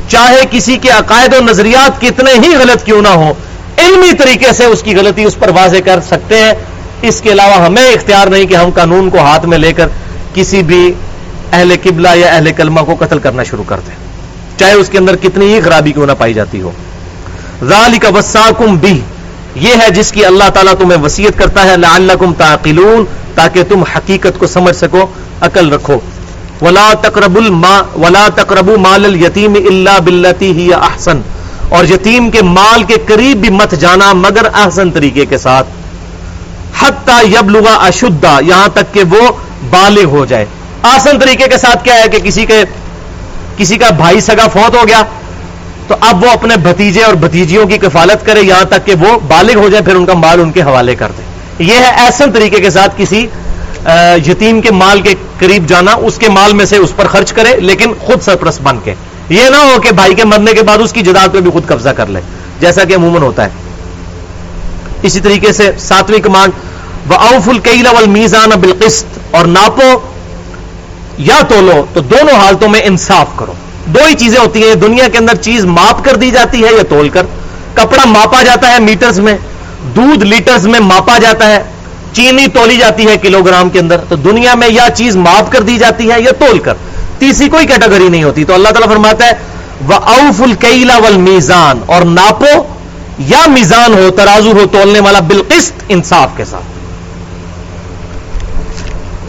[0.07, 3.33] چاہے کسی کے عقائد و نظریات کتنے ہی غلط کیوں نہ ہو
[3.77, 6.53] علمی طریقے سے اس کی غلطی اس پر واضح کر سکتے ہیں۔
[7.01, 9.87] اس کے علاوہ ہمیں اختیار نہیں کہ ہم قانون کو ہاتھ میں لے کر
[10.33, 10.93] کسی بھی
[11.51, 13.95] اہل قبلہ یا اہل کلمہ کو قتل کرنا شروع کر دیں۔
[14.59, 16.71] چاہے اس کے اندر کتنی ہی خرابی کیوں نہ پائی جاتی ہو۔
[17.63, 19.01] ذالک وساکم بھی
[19.55, 24.39] یہ ہے جس کی اللہ تعالیٰ تمہیں وسیعت کرتا ہے، لعلکم تعقلون، تاکہ تم حقیقت
[24.39, 25.05] کو سمجھ سکو،
[25.41, 25.99] عقل رکھو۔
[26.61, 31.21] ولا تقرب الما، ولا تقرب مال الیتیم الا بالتی ہی احسن۔
[31.69, 35.67] اور یتیم کے مال کے قریب بھی مت جانا، مگر احسن طریقے کے ساتھ۔
[36.79, 39.31] حتی یبلغ اشدہ یہاں تک کہ وہ
[39.69, 40.45] بالغ ہو جائے۔
[40.85, 42.63] آسن طریقے کے ساتھ کیا ہے کہ کسی کے
[43.57, 45.01] کسی کا بھائی سگا فوت ہو گیا،
[45.87, 49.59] تو اب وہ اپنے بھتیجے اور بھتیجیوں کی کفالت کرے، یہاں تک کہ وہ بالغ
[49.59, 51.23] ہو جائے، پھر ان کا مال ان کے حوالے کر دے۔
[51.63, 53.25] یہ ہے ایسن طریقے کے ساتھ کسی
[54.27, 57.55] یتیم کے مال کے قریب جانا، اس کے مال میں سے اس پر خرچ کرے،
[57.61, 58.93] لیکن خود سرپرست بن کے۔
[59.29, 61.67] یہ نہ ہو کہ بھائی کے مرنے کے بعد اس کی جداد پہ بھی خود
[61.67, 62.21] قبضہ کر لے،
[62.59, 63.65] جیسا کہ عموماً ہوتا ہے۔
[65.07, 69.89] اسی طریقے سے ساتویں کمانڈ وہ اوف القیلا میزان بالقسط، اور ناپو
[71.27, 73.53] یا تولو تو دونوں حالتوں میں انصاف کرو۔
[73.87, 76.83] دو ہی چیزیں ہوتی ہیں، دنیا کے اندر چیز ماپ کر دی جاتی ہے یا
[76.89, 77.25] تول کر۔
[77.75, 79.35] کپڑا ماپا جاتا ہے میٹرز میں،
[79.95, 81.63] دودھ لیٹرز میں ماپا جاتا ہے،
[82.13, 85.61] چینی تولی جاتی ہے کلو گرام کے اندر، تو دنیا میں یا چیز ماپ کر
[85.61, 86.73] دی جاتی ہے یا تول کر۔
[87.19, 89.33] تیسری کوئی کیٹیگری نہیں ہوتی، تو اللہ تعالیٰ فرماتا ہے
[89.87, 91.39] وہ اوف الکیلا ول
[91.87, 92.53] اور ناپو
[93.19, 96.63] یا میزان ہو، ترازو ہو، تولنے والا بالقسط انصاف کے ساتھ۔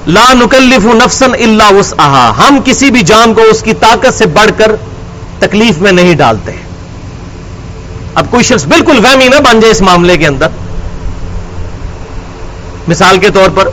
[0.09, 1.95] لا نکلف نفسن اللہ اس
[2.39, 4.73] ہم کسی بھی جان کو اس کی طاقت سے بڑھ کر
[5.39, 6.53] تکلیف میں نہیں ڈالتے۔
[8.15, 10.47] اب کوئی شخص بالکل وہمی نہ بن جائے اس معاملے کے اندر۔
[12.89, 13.69] مثال کے طور پر،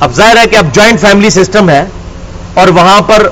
[0.00, 1.84] اب ظاہر ہے کہ اب جوائنٹ فیملی سسٹم ہے
[2.54, 3.28] اور وہاں پر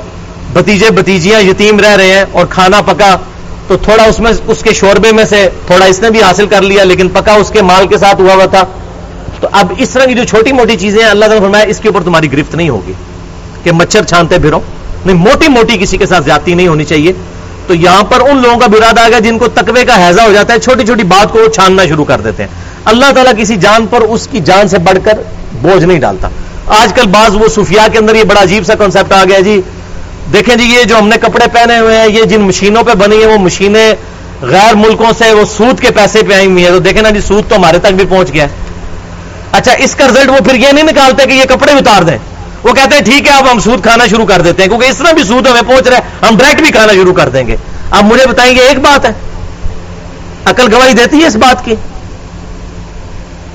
[0.52, 3.16] بتیجے بتیجیاں یتیم رہ رہے ہیں اور کھانا پکا
[3.68, 6.62] تو تھوڑا اس میں اس کے شوربے میں سے تھوڑا اس نے بھی حاصل کر
[6.62, 8.64] لیا، لیکن پکا اس کے مال کے ساتھ ہوا ہوا تھا۔
[9.40, 11.88] تو اب اس طرح کی جو چھوٹی موٹی چیزیں ہیں، اللہ تعالیٰ فرمایا، اس کے
[11.88, 12.92] اوپر تمہاری گرفت نہیں ہوگی۔
[13.64, 14.60] کہ مچھر چھانتے پھرو۔
[15.06, 17.12] نہیں، موٹی موٹی کسی کے ساتھ زیادتی نہیں ہونی چاہیے۔
[17.66, 20.32] تو یہاں پر ان لوگوں کا براد آ گیا جن کو تقوی کا حیضہ ہو
[20.32, 22.50] جاتا ہے، چھوٹی چھوٹی بات کو وہ چھاننا شروع کر دیتے ہیں۔
[22.84, 25.12] اللہ تعالیٰ کسی جان پر اس کی جان سے بڑھ کر
[25.62, 26.28] بوجھ نہیں ڈالتا۔
[26.66, 29.60] آج کل بعض وہ صوفیاء کے اندر یہ بڑا عجیب سا کانسیپٹ آ گیا جی
[30.32, 33.16] دیکھیں جی یہ جو ہم نے کپڑے پہنے ہوئے ہیں، یہ جن مشینوں پہ بنی
[33.16, 33.92] ہیں، وہ مشینیں
[34.42, 37.20] غیر ملکوں سے، وہ سود کے پیسے پہ آئی ہوئی ہیں۔ تو دیکھیں نا جی
[37.20, 38.48] سود تو ہمارے تک بھی پہنچ گیا ہے۔
[39.52, 42.18] اچھا اس کا رزلٹ وہ پھر یہ نہیں نکالتے کہ یہ کپڑے اتار دیں۔
[42.62, 44.98] وہ کہتے ہیں، ٹھیک ہے، اب ہم سود کھانا شروع کر دیتے ہیں، کیونکہ اس
[44.98, 47.56] طرح بھی سود ہمیں پہنچ رہا ہے۔ ہم ڈائریکٹ بھی کھانا شروع کر دیں گے۔
[47.90, 49.10] اب مجھے بتائیں گے، ایک بات ہے۔
[50.44, 51.74] عقل گواہی دیتی ہے اس بات کی۔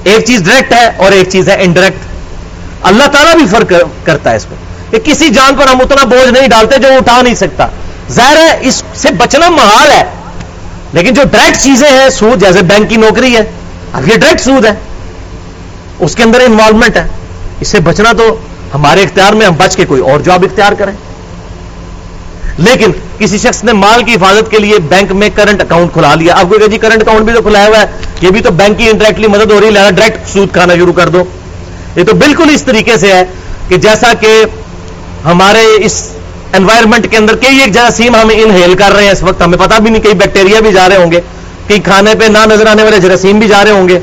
[0.03, 1.97] ایک چیز ڈائریکٹ ہے اور ایک چیز ہے انڈائریکٹ
[2.81, 6.29] اللہ تعالیٰ بھی فرق کرتا ہے اس میں۔ کہ کسی جان پر ہم اتنا بوجھ
[6.29, 7.67] نہیں ڈالتے جو وہ اٹھا نہیں سکتا۔
[8.11, 10.03] ظاہر ہے، اس سے بچنا محال ہے۔
[10.93, 13.41] لیکن جو ڈائریکٹ چیزیں ہیں، سود، جیسے بینک کی نوکری ہے،
[13.93, 14.71] اب یہ ڈائریکٹ سود ہے۔
[15.99, 17.07] اس کے اندر انوالومنٹ ہے۔
[17.59, 18.37] اس سے بچنا تو
[18.73, 20.93] ہمارے اختیار میں، ہم بچ کے کوئی اور جاب اختیار کریں۔
[22.57, 26.33] لیکن کسی شخص نے مال کی حفاظت کے لیے بینک میں کرنٹ اکاؤنٹ کھلا لیا۔
[26.33, 27.85] اب کوئی کہ جی کرنٹ اکاؤنٹ بھی تو کھلایا ہوا ہے۔
[28.21, 31.09] یہ بھی تو بینک کی انڈائریکٹلی مدد ہو رہی ہے۔ ڈائریکٹ سود کھانا شروع کر
[31.09, 31.23] دو۔
[31.95, 33.23] یہ تو بالکل اس طریقے سے ہے
[33.67, 34.43] کہ جیسا کہ
[35.25, 36.09] ہمارے اس
[36.53, 39.77] انوائرمنٹ کے اندر کئی ایک جراثیم ہم انہیل کر رہے ہیں اس وقت، ہمیں پتا
[39.77, 41.21] بھی نہیں، کئی بیکٹیریا بھی جا رہے ہوں گے،
[41.67, 43.99] کئی کھانے پہ نہ نظر آنے والے جراثیم بھی جا رہے ہوں گے۔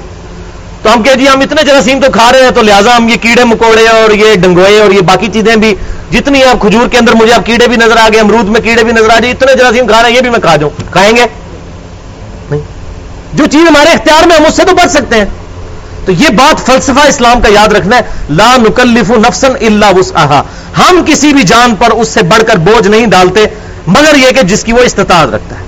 [0.82, 3.16] تو ہم کہ جی ہم اتنے جراثیم تو کھا رہے ہیں، تو لہٰذا ہم یہ
[3.22, 5.74] کیڑے، مکوڑے اور یہ ڈنگوئے اور یہ باقی چیزیں بھی
[6.10, 8.84] جتنی آپ کھجور کے اندر مجھے آپ کیڑے بھی نظر آ گئے، امرود میں کیڑے
[8.84, 11.16] بھی نظر آ گئے اتنے جراثیم کھا رہے ہیں، یہ بھی میں کھا جاؤں۔ کھائیں
[11.16, 11.24] گے؟
[12.50, 12.60] نہیں۔
[13.32, 15.24] جو چیز ہمارے اختیار میں ہم اس سے تو بچ سکتے ہیں۔
[16.04, 20.42] تو یہ بات فلسفہ اسلام کا یاد رکھنا ہے۔ لا نکلف نفسن اللہ وسعہ
[20.78, 23.44] ہم کسی بھی جان پر اس سے بڑھ کر بوجھ نہیں ڈالتے،
[23.86, 25.64] مگر یہ کہ جس کی وہ استطاعت رکھتا ہے۔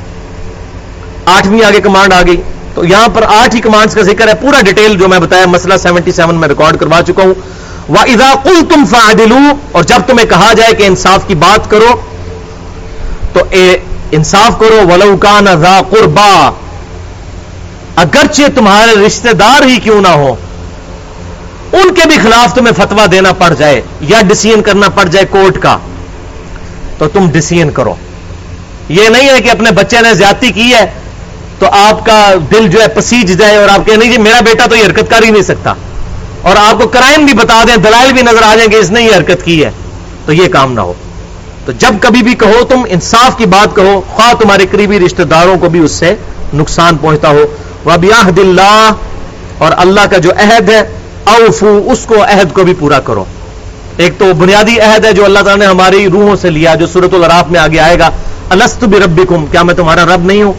[1.24, 2.42] آٹھویں آگے کمانڈ آ گئی۔
[2.74, 5.74] تو یہاں پر آٹھ ہی کمانڈز کا ذکر ہے۔ پورا ڈیٹیل جو میں بتایا، مسئلہ
[5.82, 7.34] سیونٹی سیون میں ریکارڈ کروا چکا ہوں۔
[7.88, 8.96] وہ ادا کل تم
[9.72, 12.00] اور جب تمہیں کہا جائے کہ انصاف کی بات کرو،
[13.32, 13.78] تو اے
[14.10, 16.50] انصاف کرو، ولو کان ذا قربا
[17.96, 20.34] اگرچہ تمہارے رشتہ دار ہی کیوں نہ ہو
[21.72, 25.58] ان کے بھی خلاف تمہیں فتوا دینا پڑ جائے یا ڈسیزن کرنا پڑ جائے کورٹ
[25.58, 25.78] کا،
[26.98, 27.94] تو تم ڈسیزن کرو۔
[28.88, 30.90] یہ نہیں ہے کہ اپنے بچے نے زیادتی کی ہے،
[31.58, 34.66] تو آپ کا دل جو ہے پسیج جائے اور آپ کہ نہیں جی میرا بیٹا
[34.66, 35.74] تو یہ حرکت کر ہی نہیں سکتا۔
[36.42, 39.02] اور آپ کو کرائم بھی بتا دیں، دلائل بھی نظر آ جائیں کہ اس نے
[39.02, 39.70] یہ حرکت کی ہے،
[40.26, 40.92] تو یہ کام نہ ہو۔
[41.64, 45.58] تو جب کبھی بھی کہو تم انصاف کی بات کہو، خواہ تمہارے قریبی رشتہ داروں
[45.58, 46.14] کو بھی اس سے
[46.54, 47.46] نقصان پہنچتا ہو۔
[47.86, 48.90] وبیاہد اللہ
[49.58, 50.80] اور اللہ کا جو عہد ہے،
[51.24, 53.24] اوفو، اس کو عہد کو بھی پورا کرو۔
[53.96, 57.14] ایک تو بنیادی عہد ہے جو اللہ تعالیٰ نے ہماری روحوں سے لیا، جو صورت
[57.14, 58.10] الراف میں آگے آئے گا۔
[58.50, 60.52] الست بربکم، کیا میں تمہارا رب نہیں ہوں؟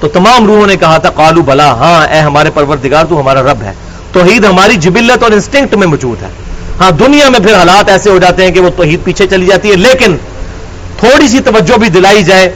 [0.00, 3.62] تو تمام روحوں نے کہا تھا قالو بلا ہاں اے ہمارے پروردگار، تو ہمارا رب
[3.62, 3.72] ہے۔
[4.12, 6.28] توحید ہماری جبلت اور انسٹنکٹ میں موجود ہے۔
[6.80, 9.70] ہاں دنیا میں پھر حالات ایسے ہو جاتے ہیں کہ وہ توحید پیچھے چلی جاتی
[9.70, 10.16] ہے، لیکن
[10.96, 12.54] تھوڑی سی توجہ بھی دلائی جائے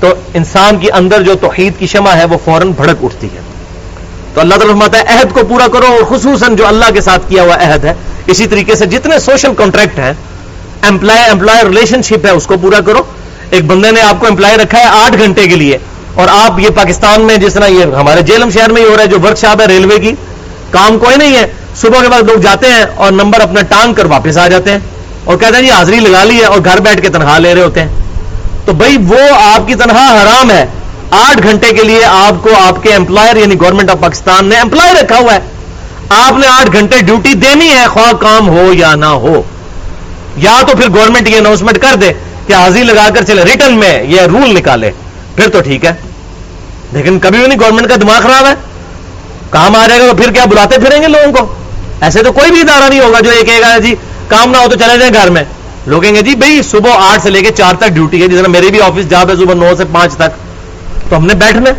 [0.00, 3.53] تو انسان کے اندر جو توحید کی شمع ہے، وہ فوراً بھڑک اٹھتی ہے۔
[4.34, 7.28] تو اللہ تعالیٰ فرماتا ہے، عہد کو پورا کرو اور خصوصاً جو اللہ کے ساتھ
[7.28, 7.94] کیا ہوا عہد ہے،
[8.26, 10.12] اسی طریقے سے جتنے سوشل کانٹریکٹ ہیں
[10.88, 13.02] امپلائی امپلائر ریلیشن شپ ہے، اس کو پورا کرو۔
[13.50, 15.78] ایک بندے نے آپ کو امپلائی رکھا ہے آٹھ گھنٹے کے لیے،
[16.14, 19.02] اور آپ یہ پاکستان میں جس طرح یہ ہمارے جیلم شہر میں ہی ہو رہا
[19.02, 20.12] ہے، جو ورک شاپ ہے ریلوے کی،
[20.70, 24.04] کام کوئی نہیں ہے۔ صبح کے بعد لوگ جاتے ہیں اور نمبر اپنا ٹانگ کر
[24.04, 24.78] واپس آ جاتے ہیں۔
[25.24, 27.62] اور کہتے ہیں جی حاضری لگا لی ہے اور گھر بیٹھ کے تنخواہ لے رہے
[27.62, 27.88] ہوتے ہیں۔
[28.64, 30.66] تو بھائی، وہ آپ کی تنخواہ حرام ہے۔
[31.10, 34.94] آٹھ گھنٹے کے لیے آپ کو آپ کے امپلائر یعنی گورنمنٹ آف پاکستان نے امپلائی
[35.02, 35.40] رکھا ہوا ہے۔
[36.08, 39.42] آپ نے آٹھ گھنٹے ڈیوٹی دینی ہے، خواہ کام ہو یا نہ ہو۔
[40.36, 42.12] یا تو پھر گورنمنٹ یہ اناؤنسمنٹ کر دے
[42.46, 44.90] کہ حاضری لگا کر چلے ریٹرن میں یہ رول نکالے۔
[45.36, 45.92] پھر تو ٹھیک ہے۔
[46.92, 48.54] لیکن کبھی بھی نہیں گورنمنٹ کا دماغ خراب ہے۔
[49.50, 51.54] کام آ جائے گا تو پھر کیا بلاتے پھریں گے لوگوں کو؟
[52.00, 53.94] ایسے تو کوئی بھی ادارہ نہیں ہوگا جو یہ کہے گا جی
[54.28, 55.44] کام نہ ہو تو چلے جائیں گھر میں۔
[55.86, 58.38] لوگ کہیں گے جی بھائی صبح آٹھ سے لے کے چار تک ڈیوٹی ہے، جس
[58.38, 60.53] طرح میری بھی آفس جاب ہے صبح نو سے پانچ تک۔
[61.08, 61.70] تو ہم نے بیٹھنا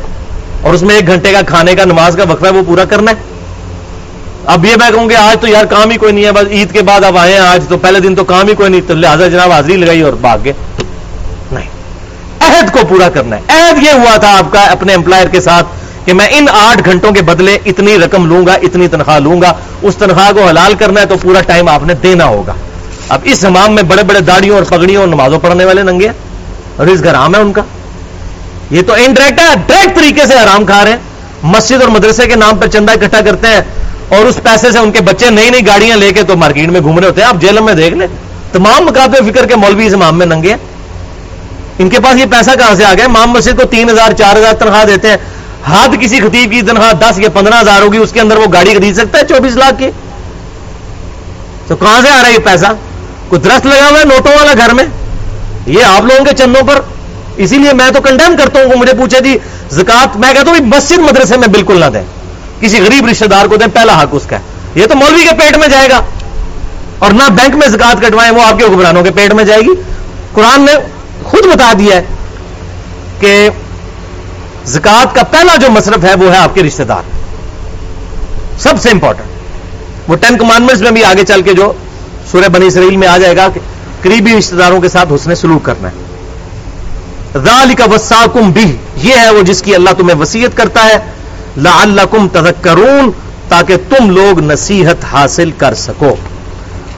[0.62, 3.12] اور اس میں ایک گھنٹے کا کھانے کا، نماز کا وقفہ ہے، وہ پورا کرنا
[3.12, 3.16] ہے۔
[4.46, 6.72] اب یہ میں کہوں گے آج تو یار کام ہی کوئی نہیں ہے، بس عید
[6.72, 8.94] کے بعد اب آئے ہیں آج تو پہلے دن تو کام ہی کوئی نہیں۔ تو
[8.94, 10.54] لہٰذا جناب حاضری لگائی اور بھاگ گئے۔
[11.52, 11.70] نہیں۔
[12.40, 15.66] عہد کو پورا کرنا ہے۔ عہد یہ ہوا تھا آپ کا اپنے امپلائر کے ساتھ
[16.06, 19.54] کہ میں ان آٹھ گھنٹوں کے بدلے اتنی رقم لوں گا، اتنی تنخواہ لوں گا،
[19.82, 22.54] اس تنخواہ کو حلال کرنا ہے تو پورا ٹائم آپ نے دینا ہوگا۔
[23.10, 26.08] اب اس ہمام میں بڑے بڑے داڑیوں اور پگڑیوں اور نمازوں پڑھنے والے ننگے
[26.76, 27.62] اور اس گھر ہے ان کا۔
[28.72, 30.98] یہ تو انڈائریکٹ ہے ڈائریکٹ طریقے سے آرام کھا رہے ہیں۔
[31.44, 33.62] مسجد اور مدرسے کے نام پر چندہ اکٹھا کرتے ہیں
[34.10, 36.82] اور اس پیسے سے ان کے بچے نئی نئی گاڑیاں لے کے تو مارکیٹ میں
[36.82, 38.08] گھوم رہے ہوتے ہیں۔ آپ جیل میں دیکھ لیں۔
[38.52, 40.58] تمام مقابلے فکر کے مولوی اس امام میں ننگے ہیں۔
[41.80, 44.36] ان کے پاس یہ پیسہ کہاں سے آ گیا؟ امام مسجد کو تین ہزار، چار
[44.36, 45.18] ہزار تنخواہ دیتے ہیں۔
[45.68, 48.74] ہاتھ کسی خطیب کی تنخواہ دس یا پندرہ ہزار ہوگی، اس کے اندر وہ گاڑی
[48.74, 49.92] خرید سکتا ہے چوبیس لاکھ کی۔
[51.68, 52.66] تو کہاں سے آ رہا ہے یہ پیسہ؟
[53.30, 54.84] کوئی درخت لگا ہوا ہے نوٹوں والا گھر میں؟
[55.66, 56.80] یہ آپ لوگوں کے چندوں پر
[57.38, 59.38] اسی لیے میں تو کنڈیم کرتا ہوں، وہ مجھے پوچھے جی
[59.72, 62.04] زکات میں کہتا ہوں مسجد، مدرسے میں بالکل نہ دیں۔
[62.60, 64.42] کسی غریب رشتہ دار کو دیں، پہلا حق اس کا ہے۔
[64.76, 66.02] یہ تو مولوی کے پیٹ میں جائے گا۔
[67.00, 69.82] اور نہ بینک میں زکات کٹوائیں، وہ آپ کے حکمرانوں کے پیٹ میں جائے گی۔
[70.34, 70.72] قرآن نے
[71.24, 72.04] خود بتا دیا ہے
[73.20, 73.50] کہ
[74.66, 77.02] زکات کا پہلا جو مصرف ہے، وہ ہے آپ کے رشتہ دار۔
[78.60, 79.26] سب سے امپورٹنٹ
[80.10, 81.74] وہ ٹین کمانڈمنٹس میں بھی آگے چل کے جو
[82.32, 83.60] سورہ بنی اسرائیل میں آ جائے گا کہ
[84.02, 86.05] قریبی رشتہ داروں کے ساتھ حسن سلوک کرنا ہے۔
[87.44, 90.98] ذالک وساکم بھی یہ ہے وہ جس کی اللہ تمہیں وسیعت کرتا ہے۔
[91.58, 93.12] لعلکم تذکرون،
[93.50, 96.16] تاکہ تم لوگ نصیحت حاصل کر سکو۔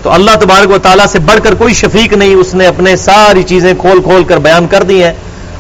[0.04, 3.44] تو اللہ تبارک و تعالیٰ سے بڑھ کر کوئی شفیق نہیں، اس نے اپنے ساری
[3.44, 5.14] چیزیں کھول کھول کر بیان کر دی ہیں۔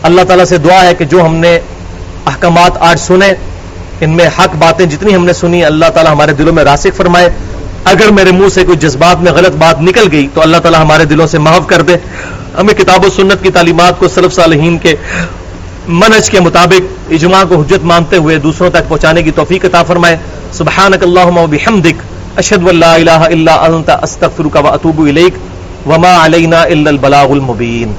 [0.03, 1.59] اللہ تعالیٰ سے دعا ہے کہ جو ہم نے
[2.25, 3.33] احکامات آج سنے،
[4.01, 7.29] ان میں حق باتیں جتنی ہم نے سنی، اللہ تعالیٰ ہمارے دلوں میں راسک فرمائے۔
[7.83, 11.05] اگر میرے منہ سے کوئی جذبات میں غلط بات نکل گئی، تو اللہ تعالیٰ ہمارے
[11.05, 11.95] دلوں سے معاف کر دے۔
[12.57, 14.95] ہمیں کتاب و سنت کی تعلیمات کو صرف صالحین کے
[15.87, 20.17] منج کے مطابق اجماع کو حجت مانتے ہوئے دوسروں تک پہنچانے کی توفیق عطا فرمائے۔
[20.51, 22.01] سبحانک اللہم و بحمدک،
[22.37, 25.33] اشہد و لا الہ الا انت، استغفرک و اتوب الیک۔
[25.89, 27.93] وما علینا الا البلاغ المبین۔